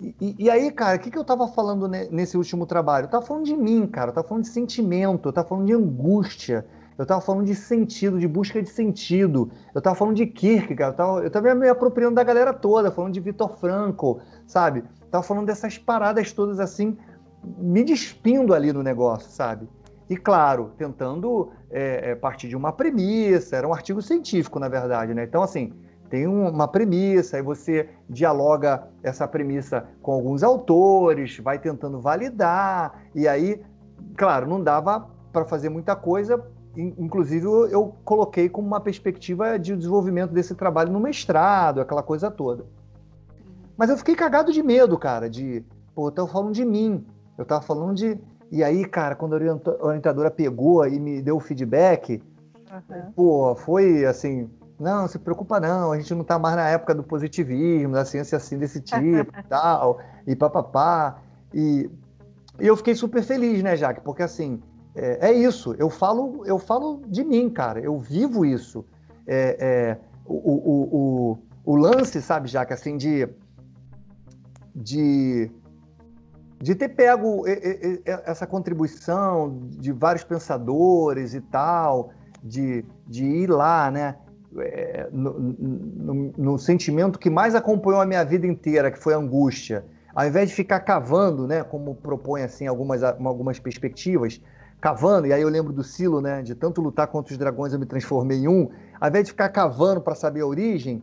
[0.00, 3.04] E, e, aí, cara, o que, que eu tava falando nesse último trabalho?
[3.04, 5.74] Eu tava falando de mim, cara, eu tava falando de sentimento, eu tava falando de
[5.74, 10.94] angústia, eu tava falando de sentido, de busca de sentido, eu tava falando de Kierkegaard,
[10.94, 14.82] eu tava, eu tava me apropriando da galera toda, falando de Vitor Franco, sabe?
[15.10, 16.96] Tava falando dessas paradas todas assim,
[17.58, 19.68] me despindo ali no negócio, sabe?
[20.12, 25.14] E claro, tentando é, é, partir de uma premissa, era um artigo científico, na verdade,
[25.14, 25.24] né?
[25.24, 25.72] Então, assim,
[26.10, 33.26] tem uma premissa, aí você dialoga essa premissa com alguns autores, vai tentando validar, e
[33.26, 33.62] aí,
[34.14, 36.44] claro, não dava para fazer muita coisa,
[36.76, 42.66] inclusive eu coloquei como uma perspectiva de desenvolvimento desse trabalho no mestrado, aquela coisa toda.
[43.78, 47.02] Mas eu fiquei cagado de medo, cara, de, pô, eu tava falando de mim,
[47.38, 48.18] eu tava falando de.
[48.52, 52.22] E aí, cara, quando a orientadora pegou e me deu o feedback,
[52.70, 53.12] uhum.
[53.16, 57.02] pô, foi assim, não, se preocupa não, a gente não está mais na época do
[57.02, 61.22] positivismo, da ciência assim desse tipo e tal, e papapá.
[61.54, 61.90] E,
[62.60, 64.02] e eu fiquei super feliz, né, Jaque?
[64.02, 64.60] Porque assim,
[64.94, 68.84] é, é, isso, eu falo, eu falo de mim, cara, eu vivo isso.
[69.26, 71.38] É, é, o, o, o,
[71.72, 73.26] o, lance, sabe, Jaque, assim, de,
[74.74, 75.50] de,
[76.62, 77.44] de ter pego
[78.24, 84.14] essa contribuição de vários pensadores e tal, de, de ir lá, né?
[84.60, 89.16] é, no, no, no, sentimento que mais acompanhou a minha vida inteira, que foi a
[89.16, 94.40] angústia, ao invés de ficar cavando, né, como propõe assim algumas, algumas perspectivas,
[94.80, 97.78] cavando, e aí eu lembro do Silo, né, de tanto lutar contra os dragões eu
[97.78, 98.70] me transformei em um,
[99.00, 101.02] ao invés de ficar cavando para saber a origem,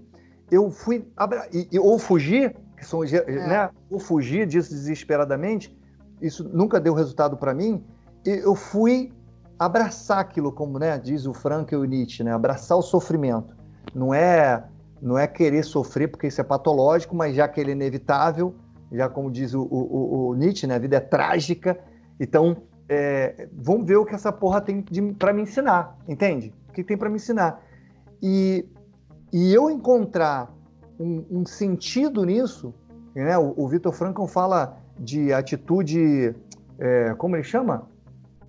[0.52, 1.06] eu fui
[1.52, 3.48] e, ou fugir, que são, é.
[3.48, 5.78] né, ou fugir disso desesperadamente,
[6.22, 7.84] isso nunca deu resultado para mim,
[8.26, 9.12] eu fui
[9.58, 13.56] abraçar aquilo, como né, diz o Frank e o Nietzsche, né, abraçar o sofrimento.
[13.94, 14.64] Não é,
[15.02, 18.56] não é querer sofrer porque isso é patológico, mas já que ele é inevitável,
[18.92, 21.78] já como diz o, o, o Nietzsche, né, a vida é trágica,
[22.20, 24.84] então é, vamos ver o que essa porra tem
[25.18, 26.54] para me ensinar, entende?
[26.70, 27.62] O que tem para me ensinar.
[28.22, 28.66] E,
[29.32, 30.52] e eu encontrar
[31.00, 32.74] um, um sentido nisso,
[33.16, 36.36] né, o, o Vitor Frankl fala de atitude,
[36.78, 37.88] é, como ele chama?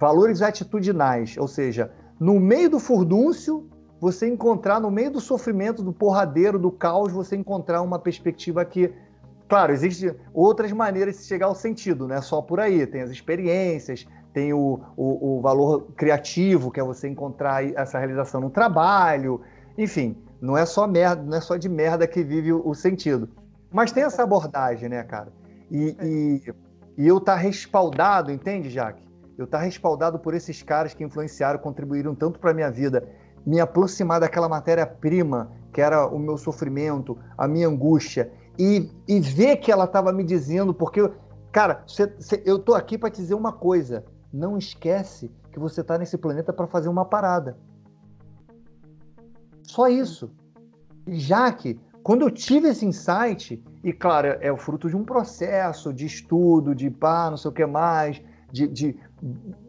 [0.00, 3.68] valores atitudinais, ou seja, no meio do furdúncio,
[4.00, 8.90] você encontrar, no meio do sofrimento, do porradeiro, do caos, você encontrar uma perspectiva que,
[9.46, 13.10] claro, existem outras maneiras de chegar ao sentido, não é só por aí, tem as
[13.10, 19.42] experiências, tem o, o, o valor criativo, que é você encontrar essa realização no trabalho,
[19.76, 23.28] enfim, não é só merda, não é só de merda que vive o, o sentido.
[23.72, 25.32] Mas tem essa abordagem, né, cara?
[25.70, 26.54] E, e,
[26.98, 29.10] e eu estar tá respaldado, entende, Jaque?
[29.40, 33.08] eu estar respaldado por esses caras que influenciaram, contribuíram tanto para a minha vida,
[33.46, 39.56] me aproximar daquela matéria-prima que era o meu sofrimento, a minha angústia, e, e ver
[39.56, 41.10] que ela estava me dizendo, porque,
[41.50, 45.80] cara, cê, cê, eu tô aqui para te dizer uma coisa: não esquece que você
[45.80, 47.56] está nesse planeta para fazer uma parada.
[49.70, 50.30] Só isso.
[51.06, 55.92] Já que, quando eu tive esse insight, e claro, é o fruto de um processo
[55.92, 58.98] de estudo, de pá, não sei o que mais, de, de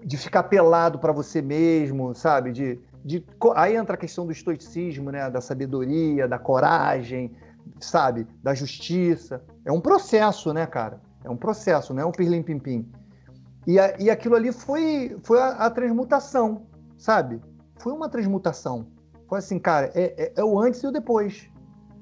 [0.03, 2.51] de ficar pelado para você mesmo, sabe?
[2.51, 5.29] De, de, aí entra a questão do estoicismo, né?
[5.29, 7.35] Da sabedoria, da coragem,
[7.79, 8.25] sabe?
[8.41, 9.43] Da justiça.
[9.65, 11.01] É um processo, né, cara?
[11.23, 12.89] É um processo, não é um pirlim-pim-pim.
[13.67, 16.65] E, e aquilo ali foi, foi a, a, transmutação,
[16.97, 17.41] sabe?
[17.77, 18.87] Foi uma transmutação.
[19.31, 21.49] Foi assim, cara, é, é, é o antes e o depois.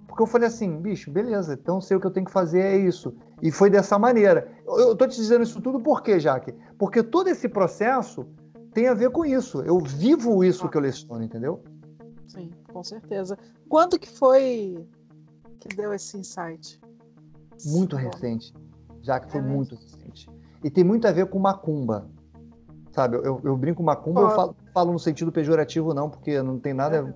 [0.07, 2.75] Porque eu falei assim, bicho, beleza, então sei o que eu tenho que fazer, é
[2.75, 3.13] isso.
[3.39, 4.51] E foi dessa maneira.
[4.65, 6.55] Eu estou te dizendo isso tudo por quê, Jaque?
[6.75, 8.25] Porque todo esse processo
[8.73, 9.61] tem a ver com isso.
[9.61, 11.61] Eu vivo isso que eu leciono, entendeu?
[12.25, 13.37] Sim, com certeza.
[13.69, 14.83] Quando que foi
[15.59, 16.81] que deu esse insight?
[17.63, 18.55] Muito recente.
[19.03, 20.27] Já que foi é muito recente.
[20.63, 22.09] E tem muito a ver com macumba.
[22.91, 26.73] Sabe, eu, eu brinco macumba, eu falo, falo, no sentido pejorativo, não, porque não tem
[26.73, 27.15] nada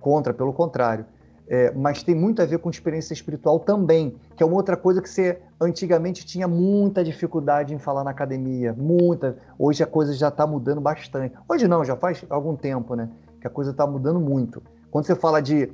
[0.00, 1.04] contra, pelo contrário
[1.50, 5.02] é, mas tem muito a ver com experiência espiritual também, que é uma outra coisa
[5.02, 9.36] que você antigamente tinha muita dificuldade em falar na academia, muita.
[9.58, 11.34] Hoje a coisa já está mudando bastante.
[11.48, 13.10] Hoje não, já faz algum tempo, né?
[13.40, 14.62] Que a coisa está mudando muito.
[14.92, 15.72] Quando você fala de.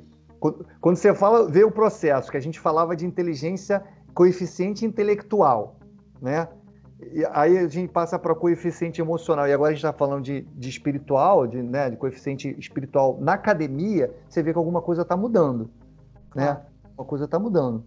[0.81, 3.83] Quando você fala, vê o processo, que a gente falava de inteligência
[4.15, 5.77] coeficiente intelectual,
[6.23, 6.49] né?
[6.99, 10.43] E aí a gente passa para coeficiente emocional, e agora a gente está falando de,
[10.55, 15.17] de espiritual, de, né, de coeficiente espiritual na academia, você vê que alguma coisa está
[15.17, 15.71] mudando.
[16.35, 16.59] Né?
[16.97, 17.85] Uma coisa está mudando.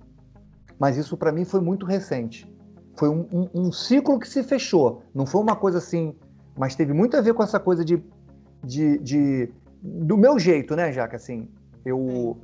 [0.78, 2.48] Mas isso para mim foi muito recente.
[2.96, 5.02] foi um, um, um, ciclo que se fechou.
[5.14, 6.16] Não foi uma coisa assim,
[6.56, 8.04] mas teve muito a ver com essa coisa de,
[8.64, 11.16] de, de do meu jeito, né, Jaca?
[11.16, 11.50] Assim,
[11.84, 12.38] eu,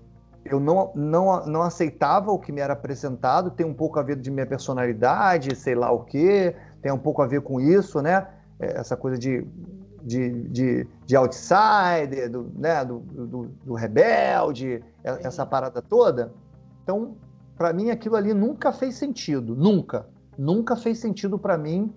[0.45, 4.15] eu não, não, não aceitava o que me era apresentado, tem um pouco a ver
[4.15, 8.27] de minha personalidade, sei lá o quê, tem um pouco a ver com isso, né?
[8.59, 9.45] É, essa coisa de,
[10.03, 12.85] de, de, de outsider, do, né?
[12.85, 16.31] do, do, do rebelde, essa parada toda.
[16.83, 17.17] Então,
[17.57, 20.05] para mim, aquilo ali nunca fez sentido, nunca.
[20.37, 21.91] Nunca fez sentido para mim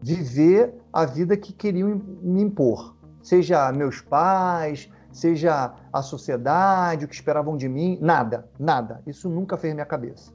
[0.00, 2.94] viver a vida que queriam me impor.
[3.22, 9.02] Seja meus pais, seja a sociedade, o que esperavam de mim, nada, nada.
[9.06, 10.32] Isso nunca fez minha cabeça.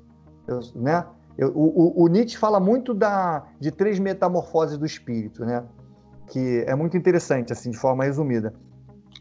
[0.47, 1.05] Eu, né?
[1.37, 5.63] Eu, o, o, Nietzsche fala muito da, de três metamorfoses do espírito, né?
[6.27, 8.53] que é muito interessante, assim, de forma resumida.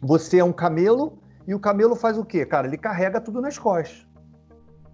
[0.02, 2.44] Você é um camelo e o camelo faz o quê?
[2.44, 4.06] Cara, ele carrega tudo nas costas.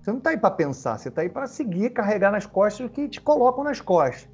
[0.01, 2.89] Você não está aí para pensar, você está aí para seguir, carregar nas costas o
[2.89, 4.29] que te colocam nas costas.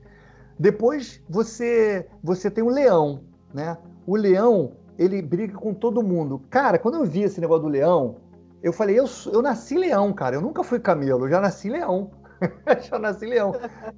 [0.59, 3.77] Depois você você tem o leão, né?
[4.07, 6.41] O leão ele briga com todo mundo.
[6.51, 8.17] Cara, quando eu vi esse negócio do leão,
[8.63, 10.37] eu falei, eu, eu nasci leão, cara.
[10.37, 12.11] Eu nunca fui camelo, eu já nasci leão.
[12.83, 13.53] já nasci leão.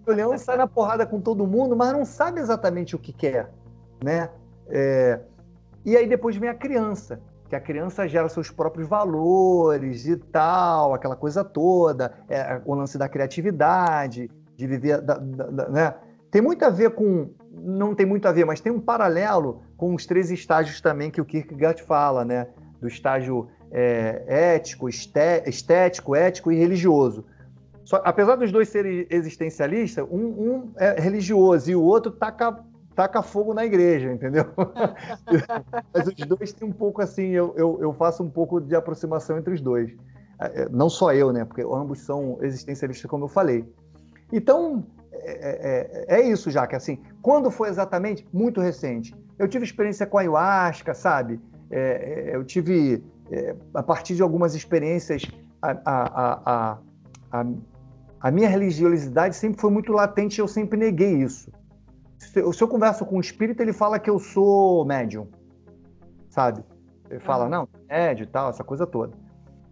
[0.06, 3.50] O leão sai na porrada com todo mundo, mas não sabe exatamente o que quer,
[4.02, 4.30] né?
[4.68, 5.20] É...
[5.84, 10.94] E aí depois vem a criança, que a criança gera seus próprios valores e tal,
[10.94, 15.94] aquela coisa toda, é, o lance da criatividade, de viver, da, da, da, né?
[16.28, 19.94] Tem muito a ver com, não tem muito a ver, mas tem um paralelo com
[19.94, 22.46] os três estágios também que o Kierkegaard fala, né?
[22.80, 27.24] Do estágio é, ético, estético, ético e religioso.
[27.84, 32.58] Só, apesar dos dois serem existencialistas, um, um, é religioso e o outro taca,
[32.96, 34.46] taca fogo na igreja, entendeu?
[35.94, 39.38] Mas os dois têm um pouco assim, eu, eu, eu, faço um pouco de aproximação
[39.38, 39.94] entre os dois.
[40.40, 41.44] É, é, não só eu, né?
[41.44, 43.64] Porque ambos são existencialistas, como eu falei.
[44.32, 44.84] Então,
[45.22, 48.26] é, é, é isso, já que assim, quando foi exatamente?
[48.32, 49.14] Muito recente.
[49.38, 51.40] Eu tive experiência com a ayahuasca, sabe?
[51.70, 55.22] É, é, eu tive, é, a partir de algumas experiências,
[55.60, 56.78] a, a,
[57.32, 57.46] a,
[58.20, 61.50] a, minha religiosidade sempre foi muito latente e eu sempre neguei isso.
[62.18, 65.28] Se eu, se eu converso com um espírito, ele fala que eu sou médium,
[66.30, 66.64] sabe?
[67.10, 69.12] Ele fala, não, médium e tal, essa coisa toda.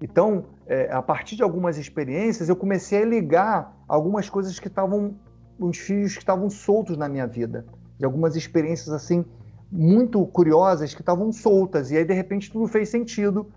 [0.00, 5.16] Então, é, a partir de algumas experiências, eu comecei a ligar algumas coisas que estavam,
[5.58, 7.64] uns fios que estavam soltos na minha vida,
[7.98, 9.24] de algumas experiências assim
[9.70, 13.48] muito curiosas que estavam soltas, e aí de repente tudo fez sentido.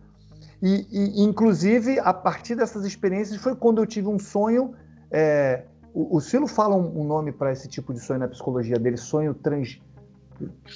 [0.62, 4.74] E, e inclusive, a partir dessas experiências, foi quando eu tive um sonho.
[5.12, 8.98] É, o, Silo fala um, um nome para esse tipo de sonho na psicologia dele,
[8.98, 9.80] sonho trans.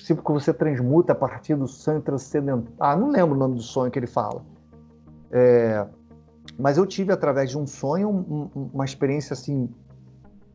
[0.06, 2.74] Tipo que você transmuta a partir do sonho transcendental.
[2.80, 4.44] Ah, não lembro o nome do sonho que ele fala.
[5.32, 5.86] É,
[6.58, 9.70] mas eu tive, através de um sonho, um, uma experiência assim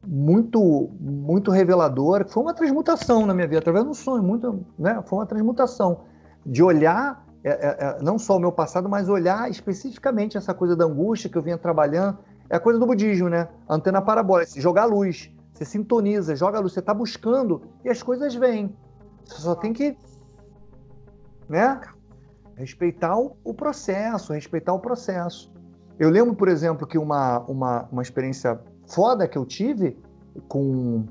[0.06, 4.64] muito muito reveladora, que foi uma transmutação na minha vida, através de um sonho, muito,
[4.78, 5.02] né?
[5.06, 6.02] Foi uma transmutação
[6.44, 10.74] de olhar é, é, é, não só o meu passado, mas olhar especificamente essa coisa
[10.74, 12.18] da angústia que eu vinha trabalhando.
[12.50, 13.48] É a coisa do budismo, né?
[13.68, 18.76] antena parabólica, jogar luz, você sintoniza, joga luz, você está buscando e as coisas vêm.
[19.24, 19.96] Você só tem que,
[21.48, 21.80] né?
[22.56, 25.52] Respeitar o, o processo, respeitar o processo.
[25.98, 29.98] Eu lembro, por exemplo, que uma, uma, uma experiência foda que eu tive
[30.48, 31.04] com,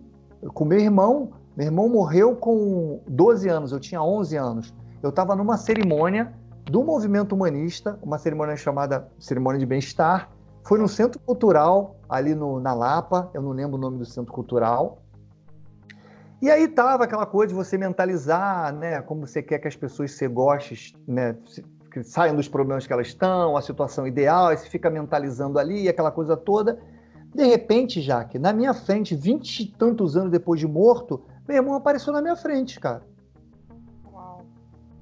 [0.53, 1.31] com meu irmão.
[1.55, 4.73] Meu irmão morreu com 12 anos, eu tinha 11 anos.
[5.01, 6.33] Eu estava numa cerimônia
[6.65, 10.29] do movimento humanista, uma cerimônia chamada Cerimônia de Bem-Estar.
[10.63, 14.33] Foi no Centro Cultural, ali no, na Lapa, eu não lembro o nome do Centro
[14.33, 15.01] Cultural.
[16.41, 20.11] E aí tava aquela coisa de você mentalizar, né, como você quer que as pessoas
[20.11, 21.35] se gostem, né,
[22.03, 26.11] saiam dos problemas que elas estão, a situação ideal, aí você fica mentalizando ali, aquela
[26.11, 26.77] coisa toda.
[27.35, 31.73] De repente, Jaque, na minha frente, vinte e tantos anos depois de morto, meu irmão
[31.73, 33.01] apareceu na minha frente, cara.
[34.09, 34.45] Uau.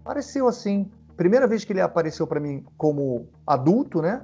[0.03, 0.89] Apareceu assim.
[1.15, 4.23] Primeira vez que ele apareceu para mim como adulto, né?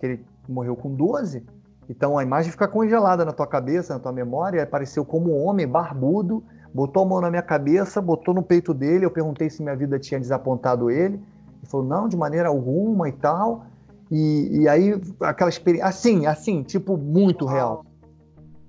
[0.00, 1.46] Que ele morreu com 12.
[1.88, 4.60] Então a imagem fica congelada na tua cabeça, na tua memória.
[4.60, 6.42] Apareceu como um homem barbudo,
[6.74, 9.04] botou a mão na minha cabeça, botou no peito dele.
[9.04, 11.14] Eu perguntei se minha vida tinha desapontado ele.
[11.14, 13.64] Ele falou, não, de maneira alguma e tal.
[14.10, 17.84] E, e aí, aquela experiência, assim, assim, tipo, muito real.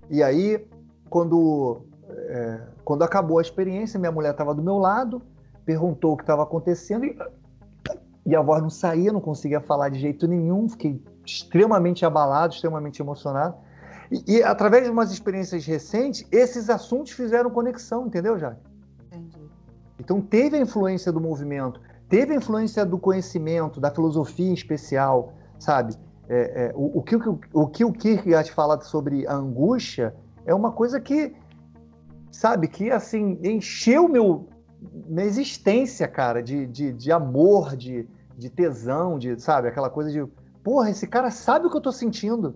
[0.10, 0.66] E aí,
[1.10, 5.22] quando, é, quando acabou a experiência, minha mulher estava do meu lado,
[5.66, 7.18] perguntou o que estava acontecendo e,
[8.26, 13.02] e a voz não saía, não conseguia falar de jeito nenhum, fiquei extremamente abalado, extremamente
[13.02, 13.56] emocionado.
[14.12, 18.62] E, e, através de umas experiências recentes, esses assuntos fizeram conexão, entendeu, Jaque?
[19.08, 19.40] Entendi.
[20.00, 21.80] Então teve a influência do movimento
[22.10, 25.96] teve a influência do conhecimento, da filosofia em especial, sabe?
[26.28, 30.54] É, é, o, o, que, o, o que o Kierkegaard fala sobre a angústia é
[30.54, 31.36] uma coisa que,
[32.32, 34.48] sabe, que assim, encheu meu,
[35.08, 40.26] minha existência, cara, de, de, de amor, de, de tesão, de, sabe, aquela coisa de,
[40.64, 42.56] porra, esse cara sabe o que eu tô sentindo.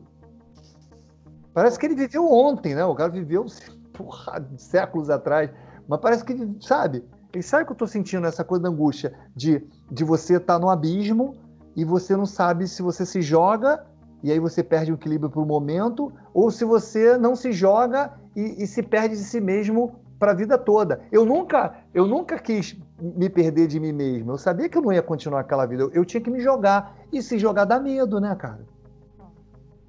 [1.54, 2.86] Parece que ele viveu ontem, né?
[2.86, 3.46] O cara viveu,
[3.94, 5.52] porra, séculos atrás.
[5.88, 7.04] Mas parece que, sabe,
[7.34, 10.56] ele sabe o que eu tô sentindo, essa coisa da angústia de, de você estar
[10.56, 11.36] tá no abismo
[11.76, 13.86] e você não sabe se você se joga
[14.22, 18.14] e aí você perde o equilíbrio por um momento, ou se você não se joga
[18.36, 21.02] e, e se perde de si mesmo para a vida toda.
[21.12, 24.34] Eu nunca, eu nunca quis me perder de mim mesmo.
[24.34, 25.84] Eu sabia que eu não ia continuar aquela vida.
[25.84, 26.98] Eu, eu tinha que me jogar.
[27.14, 28.60] E se jogar dá medo, né, cara?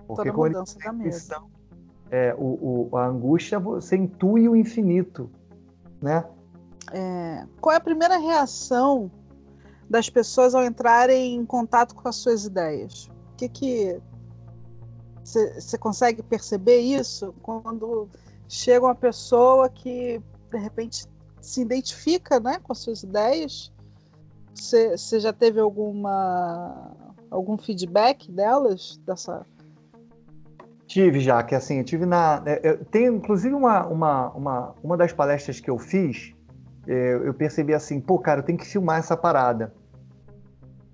[0.07, 1.17] Porque Toda mudança dá medo.
[2.13, 5.29] É, o, o, a angústia, você intui o infinito,
[6.01, 6.25] né?
[6.93, 9.11] É, qual é a primeira reação
[9.89, 13.11] das pessoas ao entrarem em contato com as suas ideias?
[13.33, 14.01] O que que
[15.23, 18.09] você consegue perceber isso quando
[18.49, 20.21] chega uma pessoa que
[20.51, 21.07] de repente
[21.41, 23.73] se identifica, né, com as suas ideias?
[24.55, 26.97] Você já teve alguma
[27.31, 29.47] algum feedback delas dessa
[30.91, 32.43] Tive já, que assim, eu tive na.
[32.65, 36.35] Eu tenho, inclusive, uma, uma, uma, uma das palestras que eu fiz,
[36.87, 39.73] eu percebi assim, pô, cara, eu tenho que filmar essa parada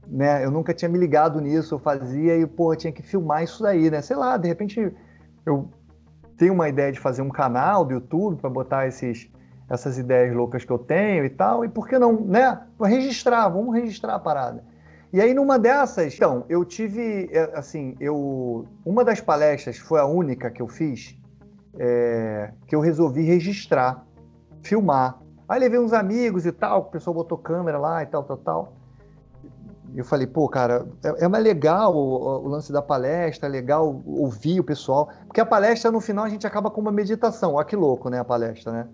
[0.09, 0.45] né?
[0.45, 3.91] Eu nunca tinha me ligado nisso, eu fazia e, pô, tinha que filmar isso daí,
[3.91, 4.01] né?
[4.01, 4.93] Sei lá, de repente
[5.45, 5.69] eu
[6.37, 9.31] tenho uma ideia de fazer um canal do YouTube para botar esses,
[9.69, 12.61] essas ideias loucas que eu tenho e tal, e por que não, né?
[12.81, 14.65] Registrar, vamos registrar a parada.
[15.13, 20.05] E aí numa dessas, então, eu tive, é, assim, eu, uma das palestras foi a
[20.05, 21.17] única que eu fiz,
[21.79, 24.05] é, que eu resolvi registrar,
[24.63, 25.19] filmar.
[25.49, 28.73] Aí levei uns amigos e tal, o pessoal botou câmera lá e tal, tal, tal
[29.97, 34.03] eu falei, pô, cara, é, é mais legal o, o, lance da palestra, é legal
[34.05, 37.55] ouvir o pessoal, porque a palestra no final a gente acaba com uma meditação.
[37.55, 38.89] Olha que louco, né, a palestra, né?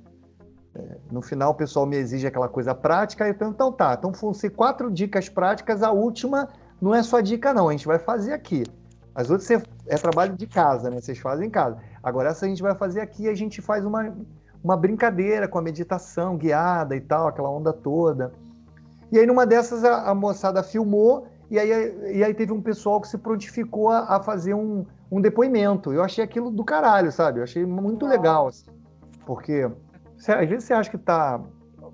[0.74, 4.32] É, no final o pessoal me exige aquela coisa prática, então, então tá, então vão
[4.32, 6.48] ser quatro dicas práticas, a última
[6.80, 8.64] não é só dica não, a gente vai fazer aqui.
[9.14, 9.50] As outras
[9.86, 10.98] é trabalho de casa, né?
[10.98, 11.76] Vocês fazem em casa.
[12.02, 14.14] Agora essa a gente vai fazer aqui, a gente faz uma,
[14.62, 18.32] uma brincadeira com a meditação guiada e tal, aquela onda toda.
[19.10, 23.00] E aí, numa dessas, a, a moçada filmou, e aí, e aí teve um pessoal
[23.00, 25.92] que se prontificou a, a fazer um, um, depoimento.
[25.92, 27.40] Eu achei aquilo do caralho, sabe?
[27.40, 28.70] Eu achei muito legal, assim,
[29.26, 29.70] porque
[30.16, 31.38] cê, às vezes você acha que tá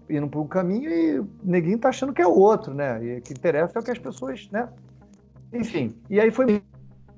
[0.09, 3.03] indo por um caminho e ninguém tá achando que é outro, né?
[3.05, 4.69] E o que interessa é o que as pessoas, né?
[5.53, 6.63] Enfim, e aí foi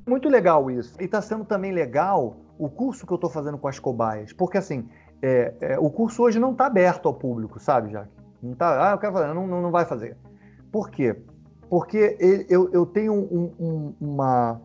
[0.06, 0.96] muito legal isso.
[0.98, 4.58] E tá sendo também legal o curso que eu tô fazendo com as cobaias, porque
[4.58, 4.88] assim,
[5.22, 8.10] é, é, o curso hoje não tá aberto ao público, sabe, Jaque?
[8.42, 10.16] Não tá, ah, eu quero fazer, não, não, não vai fazer.
[10.72, 11.16] Por quê?
[11.68, 12.16] Porque
[12.48, 14.60] eu, eu tenho um, um, uma,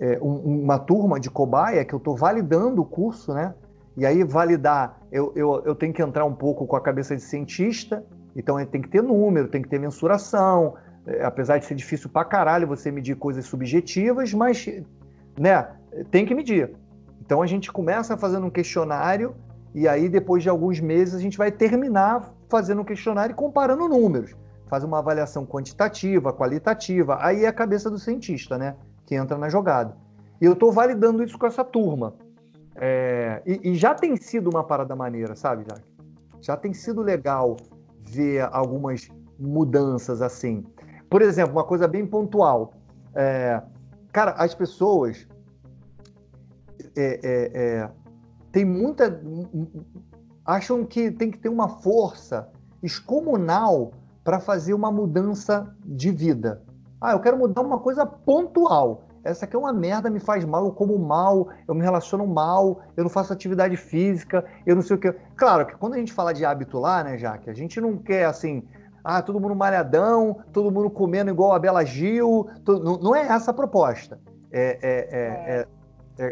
[0.00, 3.54] é, uma turma de cobaia que eu estou validando o curso, né?
[3.96, 7.22] E aí, validar, eu, eu, eu tenho que entrar um pouco com a cabeça de
[7.22, 8.04] cientista,
[8.34, 10.74] então tem que ter número, tem que ter mensuração,
[11.06, 14.66] é, apesar de ser difícil pra caralho você medir coisas subjetivas, mas
[15.38, 15.68] né,
[16.10, 16.74] tem que medir.
[17.20, 19.34] Então a gente começa fazendo um questionário
[19.74, 23.88] e aí depois de alguns meses a gente vai terminar fazendo um questionário e comparando
[23.88, 24.34] números.
[24.66, 27.18] Faz uma avaliação quantitativa, qualitativa.
[27.20, 28.76] Aí é a cabeça do cientista, né?
[29.06, 29.96] Que entra na jogada.
[30.40, 32.14] E eu estou validando isso com essa turma.
[32.76, 35.82] É, e, e, já tem sido uma parada maneira, sabe, Jack?
[36.40, 37.56] Já tem sido legal
[38.00, 40.64] ver algumas mudanças assim.
[41.08, 42.72] Por exemplo, uma coisa bem pontual.
[43.14, 43.62] É,
[44.10, 45.28] cara, as pessoas
[46.96, 47.90] é, é, é
[48.52, 49.20] tem muita
[50.44, 52.48] acham que tem que ter uma força
[52.82, 53.92] excomunal
[54.22, 56.62] para fazer uma mudança de vida.
[57.00, 59.04] Ah, eu quero mudar uma coisa pontual.
[59.24, 62.80] Essa aqui é uma merda, me faz mal, eu como mal, eu me relaciono mal,
[62.96, 65.12] eu não faço atividade física, eu não sei o que.
[65.36, 68.24] Claro que quando a gente fala de hábito lá, né, Jaque, a gente não quer
[68.24, 68.64] assim,
[69.04, 72.48] ah, todo mundo malhadão, todo mundo comendo igual a Bela Gil.
[72.64, 72.98] Todo...
[73.00, 74.18] Não, é essa a proposta.
[74.50, 75.68] É, é, é, é,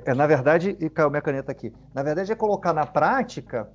[0.04, 1.72] é na verdade, e caiu minha caneta aqui.
[1.94, 3.68] Na verdade, é colocar na prática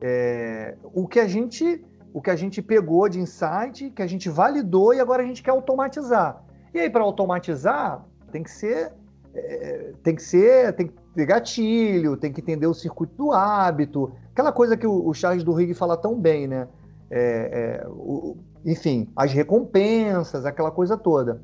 [0.00, 4.28] é, o que a gente o que a gente pegou de insight, que a gente
[4.30, 6.42] validou e agora a gente quer automatizar.
[6.72, 8.92] E aí para automatizar tem que ser
[9.34, 14.12] é, tem que ser tem que ter gatilho, tem que entender o circuito do hábito,
[14.32, 16.66] aquela coisa que o, o Charles do Rig fala tão bem, né?
[17.10, 21.42] É, é o, enfim, as recompensas, aquela coisa toda.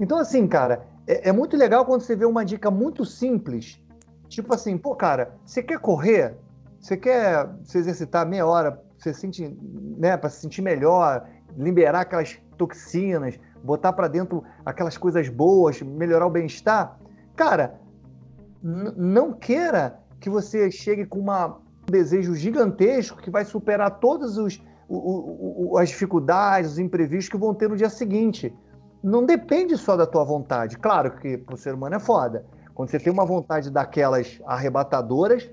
[0.00, 3.80] Então assim, cara, é, é muito legal quando você vê uma dica muito simples,
[4.28, 6.36] tipo assim, pô, cara, você quer correr?
[6.80, 9.56] Você quer se exercitar meia hora, você sente,
[9.96, 11.26] né, para se sentir melhor,
[11.56, 16.98] liberar aquelas toxinas, botar para dentro aquelas coisas boas, melhorar o bem-estar?
[17.34, 17.80] Cara,
[18.62, 24.62] não queira que você chegue com uma, um desejo gigantesco que vai superar todas os,
[24.88, 28.54] o, o, as dificuldades, os imprevistos que vão ter no dia seguinte.
[29.04, 30.78] Não depende só da tua vontade.
[30.78, 32.46] Claro que o ser humano é foda.
[32.74, 35.46] Quando você tem uma vontade daquelas arrebatadoras,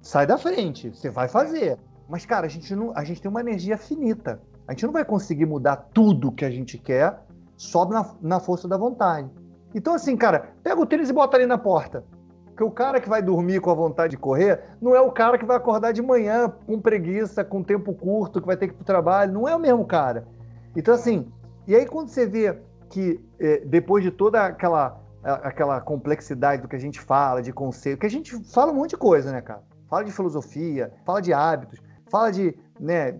[0.00, 1.76] sai da frente, você vai fazer.
[2.08, 4.40] Mas, cara, a gente, não, a gente tem uma energia finita.
[4.68, 7.18] A gente não vai conseguir mudar tudo que a gente quer
[7.56, 9.28] só na, na força da vontade.
[9.74, 12.04] Então, assim, cara, pega o tênis e bota ali na porta.
[12.46, 15.36] Porque o cara que vai dormir com a vontade de correr não é o cara
[15.36, 18.76] que vai acordar de manhã com preguiça, com tempo curto, que vai ter que ir
[18.76, 19.32] pro trabalho.
[19.32, 20.28] Não é o mesmo cara.
[20.76, 21.26] Então, assim,
[21.66, 26.76] e aí quando você vê que é, depois de toda aquela, aquela complexidade do que
[26.76, 29.62] a gente fala, de conceito, que a gente fala um monte de coisa, né, cara?
[29.88, 31.80] Fala de filosofia, fala de hábitos,
[32.10, 32.56] fala de.
[32.78, 33.18] Né,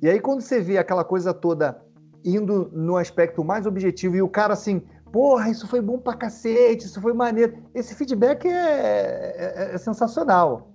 [0.00, 1.80] e aí, quando você vê aquela coisa toda
[2.24, 4.82] indo no aspecto mais objetivo e o cara assim,
[5.12, 7.58] porra, isso foi bom pra cacete, isso foi maneiro.
[7.74, 10.70] Esse feedback é, é, é sensacional.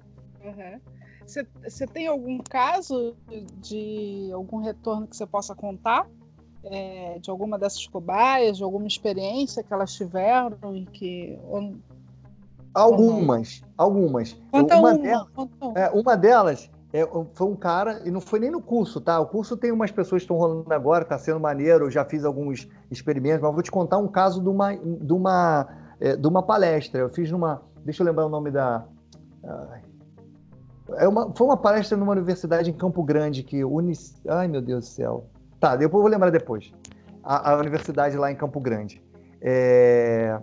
[1.26, 1.90] Você uhum.
[1.92, 3.16] tem algum caso
[3.62, 6.08] de algum retorno que você possa contar?
[6.66, 11.38] É, de alguma dessas cobaias, de alguma experiência que elas tiveram e que.
[12.74, 14.34] Algumas, algumas.
[14.52, 18.40] Conta uma, uma, delas, conta é, uma delas é, foi um cara, e não foi
[18.40, 19.20] nem no curso, tá?
[19.20, 22.24] O curso tem umas pessoas que estão rolando agora, tá sendo maneiro, eu já fiz
[22.24, 25.68] alguns experimentos, mas vou te contar um caso de uma, de uma,
[26.00, 27.02] é, de uma palestra.
[27.02, 27.64] Eu fiz numa.
[27.84, 28.86] Deixa eu lembrar o nome da.
[30.98, 34.22] É uma, foi uma palestra numa universidade em Campo Grande que Unis.
[34.28, 35.26] Ai, meu Deus do céu.
[35.64, 36.74] Tá, depois eu vou lembrar depois.
[37.24, 39.02] A, a universidade lá em Campo Grande.
[39.42, 40.38] É,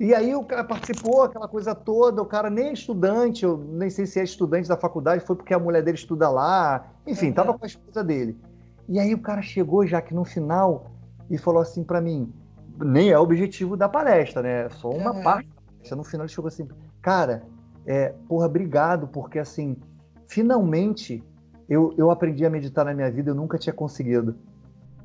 [0.00, 3.88] e aí o cara participou, aquela coisa toda, o cara nem é estudante, eu nem
[3.88, 7.56] sei se é estudante da faculdade, foi porque a mulher dele estuda lá, enfim, tava
[7.56, 8.36] com a esposa dele.
[8.88, 10.90] E aí o cara chegou já que no final
[11.30, 12.32] e falou assim para mim,
[12.80, 14.64] nem é o objetivo da palestra, né?
[14.64, 15.22] É só uma uhum.
[15.22, 15.96] parte da palestra.
[15.96, 16.66] No final ele chegou assim,
[17.00, 17.44] cara,
[17.86, 19.76] é, porra, obrigado, porque assim,
[20.26, 21.22] finalmente
[21.68, 24.36] eu, eu aprendi a meditar na minha vida, eu nunca tinha conseguido.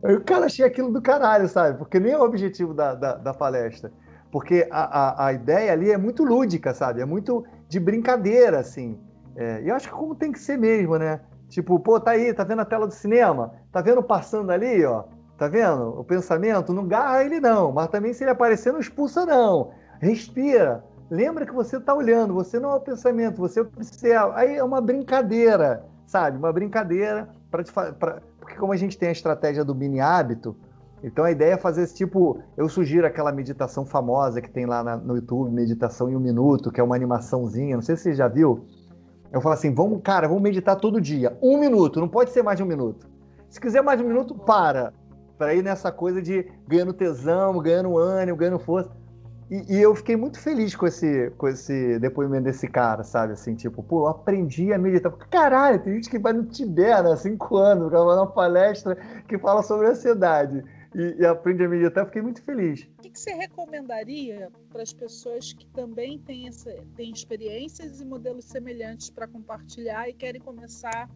[0.03, 1.77] O cara achei aquilo do caralho, sabe?
[1.77, 3.91] Porque nem é o objetivo da, da, da palestra
[4.33, 6.99] porque a, a, a, ideia ali é muito lúdica, sabe?
[6.99, 8.99] É muito de brincadeira, assim.
[9.35, 11.19] É, e eu acho que como tem que ser mesmo, né?
[11.49, 13.53] Tipo, pô, tá aí, tá vendo a tela do cinema?
[13.71, 15.03] Tá vendo passando ali, ó?
[15.37, 15.99] Tá vendo?
[15.99, 19.69] O pensamento, não garra ele não, mas também se ele aparecer, não expulsa não.
[19.99, 20.83] Respira.
[21.11, 24.35] Lembra que você tá olhando, você não é o pensamento, você observa.
[24.35, 26.39] Aí é uma brincadeira, sabe?
[26.39, 28.19] Uma brincadeira para
[28.53, 30.55] porque como a gente tem a estratégia do mini hábito,
[31.03, 32.39] então a ideia é fazer esse tipo.
[32.55, 36.71] Eu sugiro aquela meditação famosa que tem lá na, no YouTube, Meditação em um Minuto,
[36.71, 37.75] que é uma animaçãozinha.
[37.75, 38.65] Não sei se você já viu.
[39.31, 41.35] Eu falo assim: vamos, cara, vamos meditar todo dia.
[41.41, 43.07] Um minuto, não pode ser mais de um minuto.
[43.49, 44.93] Se quiser mais de um minuto, para.
[45.37, 48.91] Para ir nessa coisa de ganhando tesão, ganhando ânimo, ganhando força.
[49.53, 53.33] E, e, eu fiquei muito feliz com esse, com esse depoimento desse cara, sabe?
[53.33, 55.11] Assim, tipo, pô, eu aprendi a meditar.
[55.29, 58.95] Caralho, tem gente que vai no Tibete há cinco anos, gravando uma palestra
[59.27, 60.63] que fala sobre ansiedade
[60.95, 62.81] e, e aprende a meditar, fiquei muito feliz.
[62.97, 68.05] O que, que você recomendaria para as pessoas que também têm, essa, têm experiências e
[68.05, 71.07] modelos semelhantes para compartilhar e querem começar,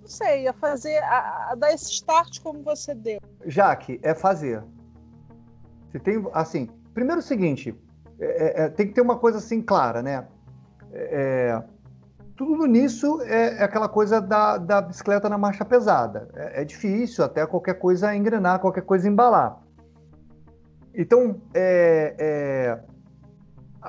[0.00, 3.20] não sei, a fazer, a, a dar esse start como você deu?
[3.44, 4.64] Jaque, é fazer.
[5.90, 7.78] Você tem, assim, primeiro o seguinte,
[8.18, 10.26] é, é, tem que ter uma coisa assim clara, né?
[10.90, 11.62] É,
[12.34, 16.26] tudo nisso é, é aquela coisa da, da, bicicleta na marcha pesada.
[16.34, 19.60] É, é, difícil até qualquer coisa engrenar, qualquer coisa embalar.
[20.94, 22.78] Então, é, é,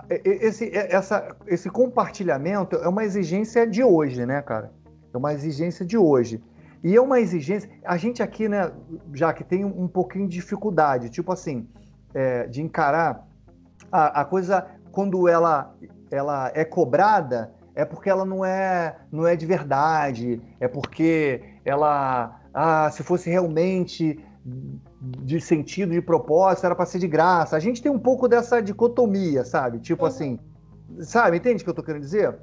[0.09, 4.73] é esse, é, essa, esse compartilhamento é uma exigência de hoje, né, cara?
[5.13, 6.43] É uma exigência de hoje.
[6.83, 7.69] E é uma exigência.
[7.85, 8.69] A gente aqui, né,
[9.13, 11.65] já que tem um pouquinho de dificuldade, tipo assim,
[12.49, 13.27] de encarar
[13.91, 15.75] a, a coisa quando ela,
[16.09, 22.41] ela é cobrada é porque ela não é, não é de verdade, é porque ela,
[22.51, 27.55] ah, se fosse realmente de sentido, de propósito, era para ser de graça.
[27.55, 29.77] A gente tem um pouco dessa dicotomia, sabe?
[29.77, 30.07] Tipo uhum.
[30.07, 30.39] assim,
[31.01, 31.37] sabe?
[31.37, 32.35] Entende o que eu tô querendo dizer?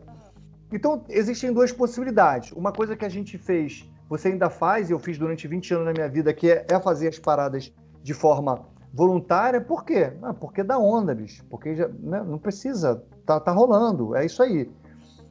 [0.72, 2.52] Então, existem duas possibilidades.
[2.52, 5.86] Uma coisa que a gente fez, você ainda faz, e eu fiz durante 20 anos
[5.86, 7.72] na minha vida, que é, é fazer as paradas
[8.04, 9.60] de forma voluntária.
[9.60, 10.12] Por quê?
[10.22, 11.44] Ah, porque dá onda, bicho.
[11.50, 14.70] Porque já, né, não precisa, tá, tá rolando, é isso aí.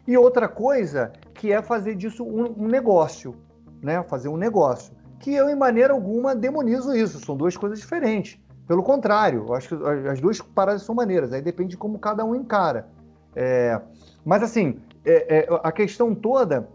[0.06, 3.34] E outra coisa que é fazer disso um, um negócio,
[3.82, 4.04] né?
[4.04, 4.94] Fazer um negócio.
[5.20, 7.24] Que eu, em maneira alguma, demonizo isso.
[7.26, 8.38] São duas coisas diferentes.
[8.68, 11.32] Pelo contrário, eu acho que as duas paradas são maneiras.
[11.32, 12.90] Aí depende de como cada um encara.
[13.34, 13.80] É,
[14.26, 16.68] mas, assim, é, é, a questão toda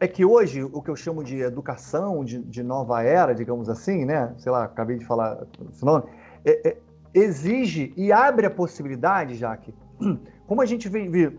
[0.00, 4.04] é que hoje o que eu chamo de educação de, de nova era, digamos assim,
[4.04, 4.34] né?
[4.38, 6.04] Sei lá, acabei de falar esse nome,
[6.44, 6.76] é, é,
[7.14, 9.74] exige e abre a possibilidade, já que,
[10.46, 11.38] como a gente vive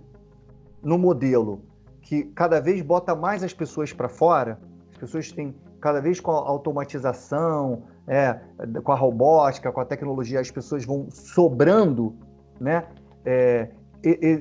[0.82, 1.62] no modelo
[2.02, 4.60] que cada vez bota mais as pessoas para fora,
[4.92, 8.40] as pessoas têm cada vez com a automatização, é,
[8.84, 12.16] com a robótica, com a tecnologia, as pessoas vão sobrando,
[12.60, 12.86] né?
[13.26, 13.70] É,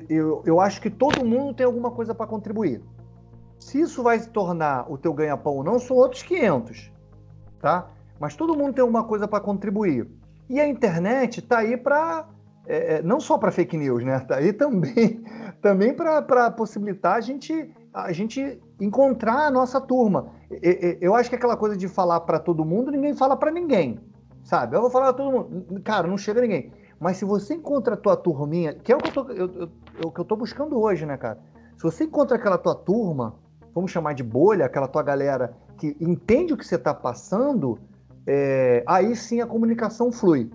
[0.09, 2.81] eu, eu acho que todo mundo tem alguma coisa para contribuir.
[3.59, 6.91] Se isso vai se tornar o teu ganha-pão ou não, são outros 500,
[7.61, 7.89] tá?
[8.19, 10.09] Mas todo mundo tem alguma coisa para contribuir.
[10.49, 12.27] E a internet está aí para
[12.65, 14.17] é, é, não só para fake news, né?
[14.17, 15.23] Está aí também,
[15.61, 20.27] também para possibilitar a gente, a gente encontrar a nossa turma.
[21.01, 23.99] Eu acho que aquela coisa de falar para todo mundo, ninguém fala para ninguém,
[24.43, 24.75] sabe?
[24.75, 26.71] Eu vou falar para todo mundo, cara, não chega ninguém.
[26.99, 29.69] Mas se você encontra a tua turminha, que é o que eu tô, eu, eu,
[30.05, 31.39] o que eu tô buscando hoje, né, cara?
[31.75, 33.35] Se você encontra aquela tua turma,
[33.75, 37.77] vamos chamar de bolha, aquela tua galera que entende o que você está passando,
[38.25, 40.49] é, aí sim a comunicação flui.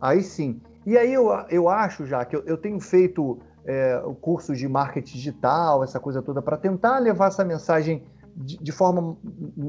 [0.00, 0.60] Aí sim.
[0.86, 5.16] E aí eu, eu acho já que eu, eu tenho feito é, cursos de marketing
[5.16, 8.02] digital, essa coisa toda, para tentar levar essa mensagem
[8.34, 9.16] de, de forma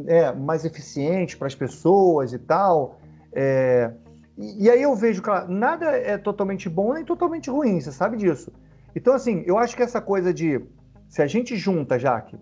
[0.08, 3.00] é, mais eficiente para as pessoas e tal.
[3.34, 3.92] É,
[4.38, 8.18] e, e, aí eu vejo, claro, nada é totalmente bom nem totalmente ruim, você sabe
[8.18, 8.52] disso.
[8.96, 10.62] Então, assim, eu acho que essa coisa de.
[11.08, 12.38] Se a gente junta, Jaque,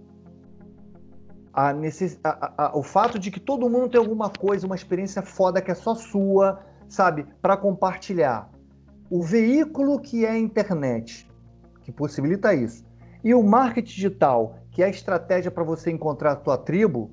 [1.58, 2.20] a necess...
[2.24, 5.72] A, a, o fato de que todo mundo tem alguma coisa, uma experiência foda que
[5.72, 8.48] é só sua, sabe, para compartilhar.
[9.10, 11.28] O veículo que é a internet,
[11.82, 12.86] que possibilita isso,
[13.24, 17.10] e o marketing digital, que é a estratégia para você encontrar a tua tribo,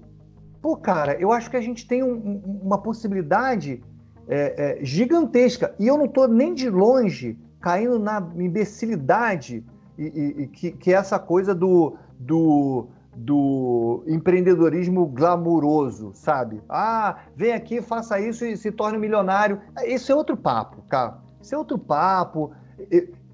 [0.61, 3.83] pô, cara, eu acho que a gente tem um, uma possibilidade
[4.29, 5.75] é, é, gigantesca.
[5.79, 9.65] E eu não estou nem de longe caindo na imbecilidade
[9.97, 16.63] e, e, e que, que é essa coisa do, do do empreendedorismo glamuroso, sabe?
[16.69, 19.61] Ah, vem aqui, faça isso e se torne milionário.
[19.87, 21.19] Isso é outro papo, cara.
[21.41, 22.53] Isso é outro papo.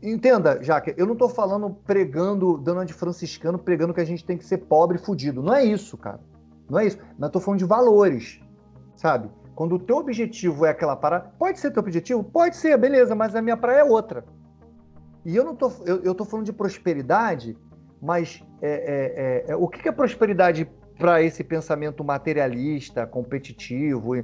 [0.02, 4.36] Entenda, Jaque, eu não estou falando pregando, dando de franciscano, pregando que a gente tem
[4.36, 5.42] que ser pobre e fudido.
[5.42, 6.20] Não é isso, cara.
[6.68, 6.98] Não é isso.
[7.18, 8.40] Mas tô falando de valores,
[8.96, 9.30] sabe?
[9.54, 12.24] Quando o teu objetivo é aquela parada, pode ser teu objetivo?
[12.24, 14.24] Pode ser, beleza, mas a minha praia é outra.
[15.24, 17.56] E eu não tô, eu, eu tô falando de prosperidade
[18.00, 24.16] mas é, é, é, é, o que é prosperidade para esse pensamento materialista, competitivo?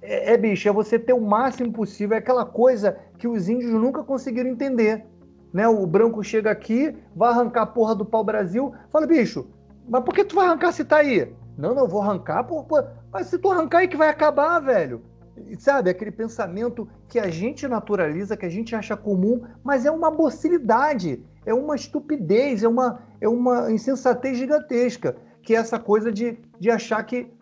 [0.00, 3.72] É, é, bicho, é você ter o máximo possível, é aquela coisa que os índios
[3.72, 5.04] nunca conseguiram entender.
[5.52, 5.66] Né?
[5.68, 9.46] O branco chega aqui, vai arrancar a porra do pau-brasil, fala, bicho,
[9.88, 11.32] mas por que tu vai arrancar se tá aí?
[11.56, 12.86] Não, não, vou arrancar, por, por...
[13.12, 15.02] mas se tu arrancar aí que vai acabar, velho.
[15.58, 20.10] Sabe, aquele pensamento que a gente naturaliza, que a gente acha comum, mas é uma
[20.10, 26.38] docilidade é uma estupidez, é uma, é uma insensatez gigantesca, que é essa coisa de,
[26.60, 27.32] de achar que,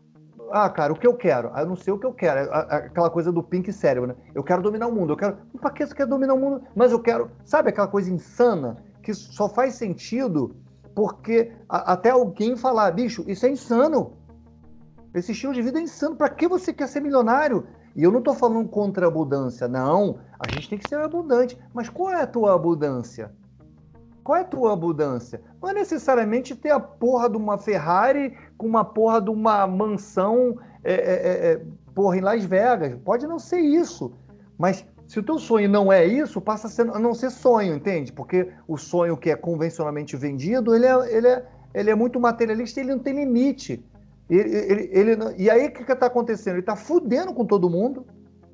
[0.52, 1.50] ah, cara, o que eu quero?
[1.52, 2.38] Ah, eu não sei o que eu quero.
[2.38, 4.14] É aquela coisa do pink cérebro, né?
[4.32, 5.36] Eu quero dominar o mundo, eu quero.
[5.60, 6.62] Pra que você quer dominar o mundo?
[6.72, 7.32] Mas eu quero.
[7.44, 10.54] Sabe aquela coisa insana que só faz sentido
[10.94, 14.12] porque a, até alguém falar, bicho, isso é insano.
[15.12, 16.14] Esse estilo de vida é insano.
[16.14, 17.66] Para que você quer ser milionário?
[17.96, 20.20] E eu não estou falando contra a abundância, não.
[20.38, 21.58] A gente tem que ser abundante.
[21.74, 23.32] Mas qual é a tua abundância?
[24.26, 25.40] Qual é a tua abundância?
[25.62, 30.58] Não é necessariamente ter a porra de uma Ferrari com uma porra de uma mansão
[30.82, 31.62] é, é, é, é,
[31.94, 32.98] porra, em Las Vegas.
[33.04, 34.12] Pode não ser isso.
[34.58, 37.76] Mas se o teu sonho não é isso, passa a, ser, a não ser sonho,
[37.76, 38.12] entende?
[38.12, 42.80] Porque o sonho que é convencionalmente vendido, ele é, ele é, ele é muito materialista
[42.80, 43.80] ele não tem limite.
[44.28, 46.54] Ele, ele, ele, e aí o que está acontecendo?
[46.54, 48.04] Ele está fudendo com todo mundo,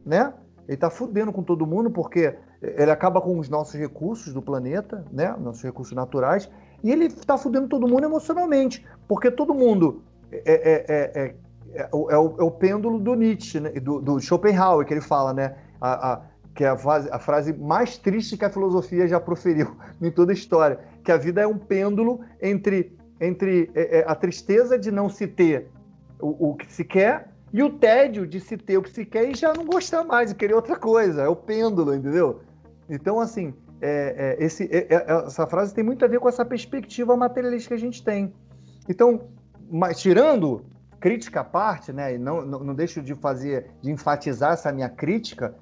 [0.05, 0.35] né?
[0.69, 5.05] Ele está fudendo com todo mundo porque ele acaba com os nossos recursos do planeta,
[5.11, 5.35] né?
[5.39, 6.49] Nossos recursos naturais,
[6.83, 11.35] e ele está fudendo todo mundo emocionalmente, porque todo mundo é, é, é,
[11.75, 13.71] é, o, é o, pêndulo do Nietzsche, né?
[13.71, 15.57] do, do, Schopenhauer, que ele fala, né?
[15.81, 16.21] A, a,
[16.55, 20.33] que é a frase, a frase mais triste que a filosofia já proferiu em toda
[20.33, 23.71] a história, que a vida é um pêndulo entre, entre
[24.07, 25.69] a tristeza de não se ter
[26.21, 29.31] o, o que se quer e o tédio de se ter o que se quer
[29.31, 31.23] e já não gostar mais e querer outra coisa.
[31.23, 32.41] É o pêndulo, entendeu?
[32.89, 36.45] Então, assim, é, é, esse, é, é, essa frase tem muito a ver com essa
[36.45, 38.33] perspectiva materialista que a gente tem.
[38.89, 39.29] Então,
[39.71, 40.65] mas, tirando
[40.99, 44.89] crítica à parte, né, e não, não, não deixo de fazer, de enfatizar essa minha
[44.89, 45.55] crítica,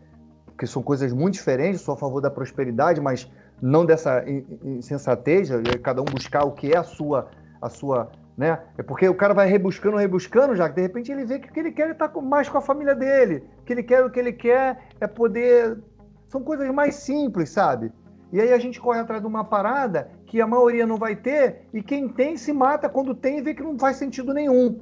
[0.58, 3.30] que são coisas muito diferentes, sou a favor da prosperidade, mas
[3.62, 4.22] não dessa
[4.62, 5.48] insensatez,
[5.82, 7.30] cada um buscar o que é a sua,
[7.60, 8.10] a sua
[8.40, 8.58] né?
[8.78, 11.52] É porque o cara vai rebuscando, rebuscando, já que de repente ele vê que o
[11.52, 14.10] que ele quer é estar mais com a família dele, o que ele quer, o
[14.10, 15.78] que ele quer é poder.
[16.26, 17.92] São coisas mais simples, sabe?
[18.32, 21.66] E aí a gente corre atrás de uma parada que a maioria não vai ter,
[21.70, 24.80] e quem tem se mata quando tem e vê que não faz sentido nenhum.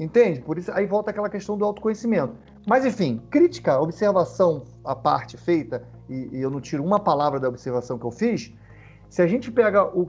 [0.00, 0.40] Entende?
[0.40, 2.34] Por isso aí volta aquela questão do autoconhecimento.
[2.66, 7.46] Mas enfim, crítica, observação à parte feita, e, e eu não tiro uma palavra da
[7.46, 8.54] observação que eu fiz,
[9.10, 10.08] se a gente pega o,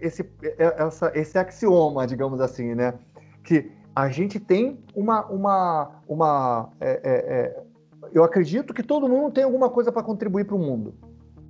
[0.00, 0.28] esse,
[0.58, 2.94] essa, esse axioma, digamos assim, né?
[3.42, 5.26] Que a gente tem uma.
[5.26, 7.62] uma, uma é, é,
[8.12, 10.94] eu acredito que todo mundo tem alguma coisa para contribuir para o mundo.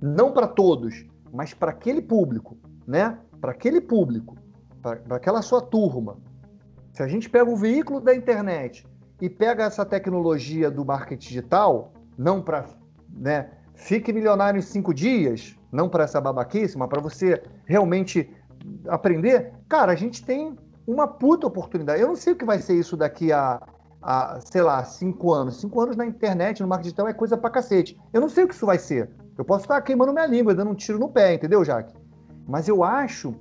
[0.01, 3.17] Não para todos, mas para aquele público, né?
[3.41, 4.37] Para aquele público,
[4.81, 6.17] para aquela sua turma.
[6.93, 8.85] Se a gente pega o veículo da internet
[9.19, 12.65] e pega essa tecnologia do marketing digital, não para
[13.09, 18.29] né, fique milionário em cinco dias, não para essa babaquice, mas para você realmente
[18.87, 20.55] aprender, cara, a gente tem
[20.85, 22.01] uma puta oportunidade.
[22.01, 23.61] Eu não sei o que vai ser isso daqui a,
[24.01, 25.59] a sei lá, cinco anos.
[25.59, 27.99] Cinco anos na internet, no marketing digital, é coisa pra cacete.
[28.11, 29.09] Eu não sei o que isso vai ser.
[29.37, 31.95] Eu posso estar queimando minha língua, dando um tiro no pé, entendeu, Jaque?
[32.47, 33.33] Mas eu acho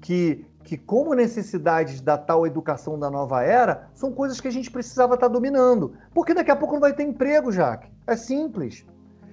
[0.00, 4.70] que, que como necessidades da tal educação da nova era, são coisas que a gente
[4.70, 5.94] precisava estar dominando.
[6.14, 7.92] Porque daqui a pouco não vai ter emprego, Jaque.
[8.06, 8.86] É simples.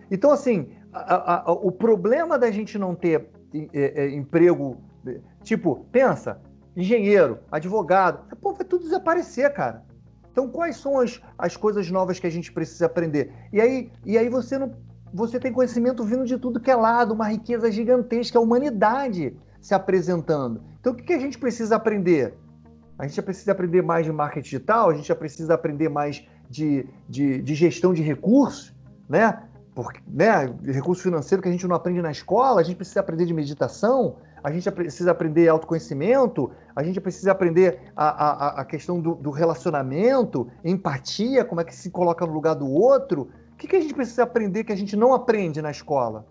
[0.09, 3.29] Então, assim, a, a, o problema da gente não ter
[3.73, 4.77] é, é, emprego,
[5.43, 6.41] tipo, pensa,
[6.75, 9.83] engenheiro, advogado, pô, vai tudo desaparecer, cara.
[10.31, 13.31] Então, quais são as, as coisas novas que a gente precisa aprender?
[13.53, 14.73] E aí, e aí você não,
[15.13, 19.73] você tem conhecimento vindo de tudo que é lado, uma riqueza gigantesca, a humanidade se
[19.73, 20.61] apresentando.
[20.79, 22.33] Então, o que, que a gente precisa aprender?
[22.99, 26.27] A gente já precisa aprender mais de marketing digital, a gente já precisa aprender mais
[26.49, 28.75] de, de, de gestão de recursos,
[29.07, 29.43] né?
[29.75, 33.25] Porque, né, recurso financeiro que a gente não aprende na escola, a gente precisa aprender
[33.25, 39.01] de meditação, a gente precisa aprender autoconhecimento, a gente precisa aprender a, a, a questão
[39.01, 43.29] do, do, relacionamento, empatia, como é que se coloca no lugar do outro.
[43.51, 46.25] O que, que a gente precisa aprender que a gente não aprende na escola?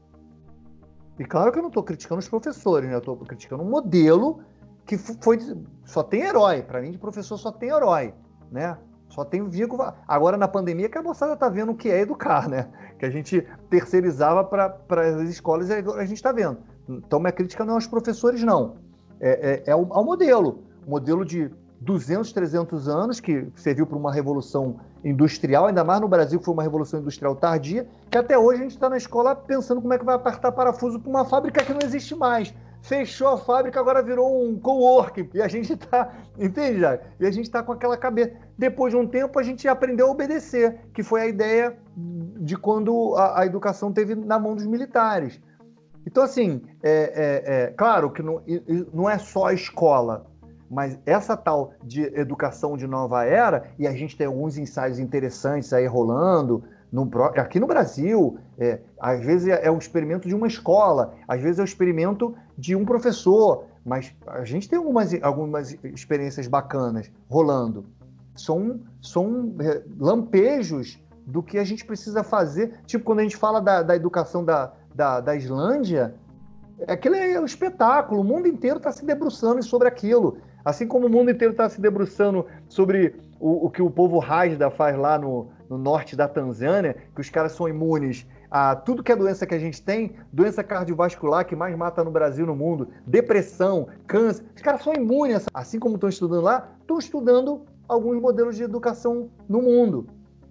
[1.18, 2.94] E claro que eu não estou criticando os professores, né?
[2.94, 4.40] eu estou criticando um modelo
[4.86, 5.38] que foi
[5.84, 6.62] só tem herói.
[6.62, 8.14] Para mim, de professor só tem herói,
[8.50, 8.78] né?
[9.14, 9.84] Só tem vínculo.
[10.08, 12.66] Agora, na pandemia, que a moçada está vendo o que é educar, né?
[12.98, 16.58] Que a gente terceirizava para as escolas e a gente está vendo.
[16.88, 18.76] Então, minha crítica não é aos professores, não.
[19.20, 20.64] É, é, é ao, ao modelo.
[20.84, 21.48] O modelo de
[21.80, 26.54] 200, 300 anos, que serviu para uma revolução industrial, ainda mais no Brasil, que foi
[26.54, 29.98] uma revolução industrial tardia, que até hoje a gente está na escola pensando como é
[29.98, 32.52] que vai apertar parafuso para uma fábrica que não existe mais
[32.84, 35.30] fechou a fábrica, agora virou um coworking.
[35.32, 36.98] E a gente tá, entende, já?
[37.18, 38.32] E a gente tá com aquela cabeça.
[38.56, 43.14] Depois de um tempo, a gente aprendeu a obedecer, que foi a ideia de quando
[43.16, 45.40] a, a educação teve na mão dos militares.
[46.06, 48.42] Então, assim, é, é, é, claro que não,
[48.92, 50.26] não é só a escola,
[50.70, 55.72] mas essa tal de educação de nova era, e a gente tem alguns ensaios interessantes
[55.72, 60.46] aí rolando, no, aqui no Brasil, é, às vezes é, é um experimento de uma
[60.46, 65.72] escola, às vezes é um experimento de um professor, mas a gente tem algumas, algumas
[65.82, 67.84] experiências bacanas rolando.
[68.34, 72.80] São, são é, lampejos do que a gente precisa fazer.
[72.86, 76.14] Tipo, quando a gente fala da, da educação da, da, da Islândia,
[76.86, 80.38] aquilo é um espetáculo, o mundo inteiro está se debruçando sobre aquilo.
[80.64, 84.70] Assim como o mundo inteiro está se debruçando sobre o, o, que o povo Rajda
[84.70, 89.10] faz lá no, no norte da Tanzânia, que os caras são imunes a tudo que
[89.10, 92.88] é doença que a gente tem, doença cardiovascular que mais mata no Brasil, no mundo,
[93.06, 94.44] depressão, câncer.
[94.54, 99.30] Os caras são imunes, assim como estão estudando lá, estão estudando alguns modelos de educação
[99.48, 100.06] no mundo.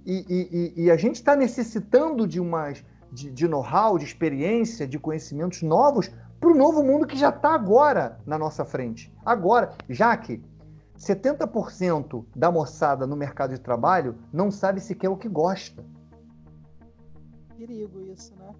[0.06, 4.98] E, e, e a gente está necessitando de umas de, de know-how, de experiência, de
[4.98, 9.14] conhecimentos novos para o novo mundo que já está agora na nossa frente.
[9.24, 10.44] Agora, já que
[10.98, 15.86] 70% da moçada no mercado de trabalho não sabe sequer o que gosta.
[17.58, 18.52] Perigo isso, né?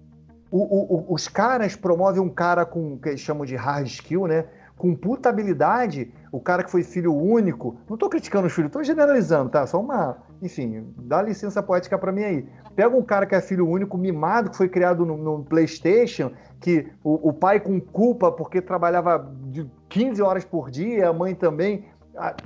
[0.50, 4.46] O, o, os caras promovem um cara com que eles chamam de hard skill, né?
[4.76, 7.76] Com puta habilidade, o cara que foi filho único.
[7.88, 9.66] Não estou criticando os filhos, estou generalizando, tá?
[9.66, 10.18] Só uma.
[10.42, 12.48] Enfim, dá licença poética para mim aí.
[12.74, 16.88] Pega um cara que é filho único, mimado, que foi criado no, no PlayStation, que
[17.04, 21.84] o, o, pai com culpa porque trabalhava de 15 horas por dia, a mãe também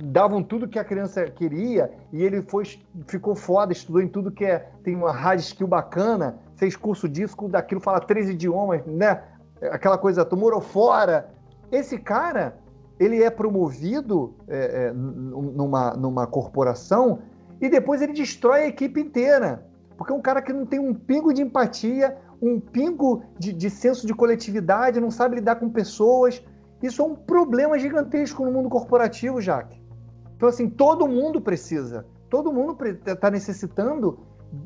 [0.01, 2.63] davam tudo que a criança queria e ele foi,
[3.07, 7.35] ficou foda, estudou em tudo que é, tem uma hard skill bacana, fez curso disso,
[7.47, 9.23] daquilo, fala três idiomas, né?
[9.71, 11.29] Aquela coisa, tu morou fora.
[11.71, 12.57] Esse cara,
[12.99, 17.19] ele é promovido é, é, numa, numa corporação
[17.61, 19.65] e depois ele destrói a equipe inteira.
[19.97, 23.69] Porque é um cara que não tem um pingo de empatia, um pingo de, de
[23.69, 26.41] senso de coletividade, não sabe lidar com pessoas,
[26.81, 29.81] isso é um problema gigantesco no mundo corporativo, Jaque.
[30.35, 34.19] Então, assim, todo mundo precisa, todo mundo está necessitando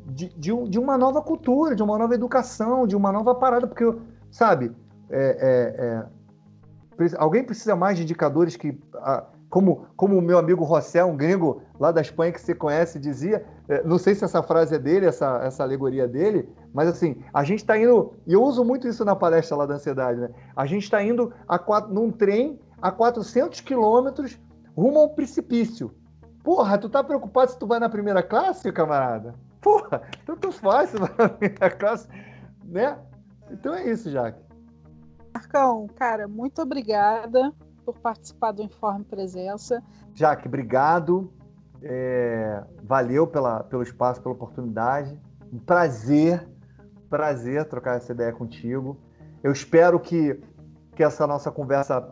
[0.07, 3.91] de, de, de, uma nova cultura, de uma nova educação, de uma nova parada, porque,
[4.29, 4.71] sabe,
[5.09, 6.05] é, é, é,
[7.17, 8.79] alguém precisa mais de indicadores que.
[8.95, 12.97] A, como, como o meu amigo Rossé, um gringo lá da Espanha que você conhece,
[12.97, 17.21] dizia, é, não sei se essa frase é dele, essa, essa alegoria dele, mas assim,
[17.31, 20.31] a gente está indo, e eu uso muito isso na palestra lá da ansiedade, né?
[20.55, 24.39] A gente está indo a quatro, num trem a 400 quilômetros
[24.75, 25.91] rumo ao precipício.
[26.43, 29.35] Porra, tu tá preocupado se tu vai na primeira classe, camarada?
[29.61, 32.07] Porra, tanto faz se vai na primeira classe,
[32.65, 32.97] né?
[33.51, 34.41] Então é isso, Jaque.
[35.53, 37.53] Marcão, cara, muito obrigada
[37.85, 39.83] por participar do Informe Presença.
[40.15, 41.31] Jaque, obrigado.
[41.83, 45.15] É, valeu pela, pelo espaço, pela oportunidade.
[45.53, 46.49] Um prazer,
[47.07, 48.97] prazer trocar essa ideia contigo.
[49.43, 50.41] Eu espero que,
[50.95, 52.09] que essa nossa conversa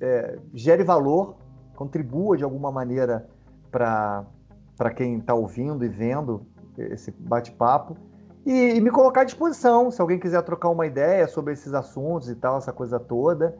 [0.00, 1.36] é, gere valor,
[1.76, 3.28] contribua de alguma maneira
[3.70, 6.44] para quem está ouvindo e vendo
[6.76, 7.96] esse bate-papo.
[8.44, 12.28] E, e, me colocar à disposição, se alguém quiser trocar uma ideia sobre esses assuntos
[12.28, 13.56] e tal, essa coisa toda.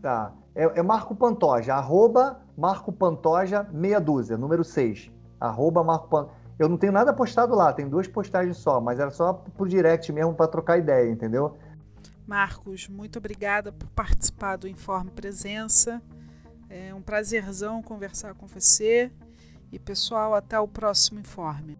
[0.00, 0.32] Tá.
[0.54, 5.10] É, é Marco Pantoja, arroba Marco Pantoja meia dúzia, número 6.
[5.40, 6.30] Arroba Marco.
[6.58, 10.12] Eu não tenho nada postado lá, tem duas postagens só, mas era só pro direct
[10.12, 11.56] mesmo para trocar ideia, entendeu?
[12.26, 16.00] Marcos, muito obrigada por participar do Informe Presença.
[16.70, 19.10] É um prazerzão conversar com você.
[19.72, 21.76] E pessoal, até o próximo informe.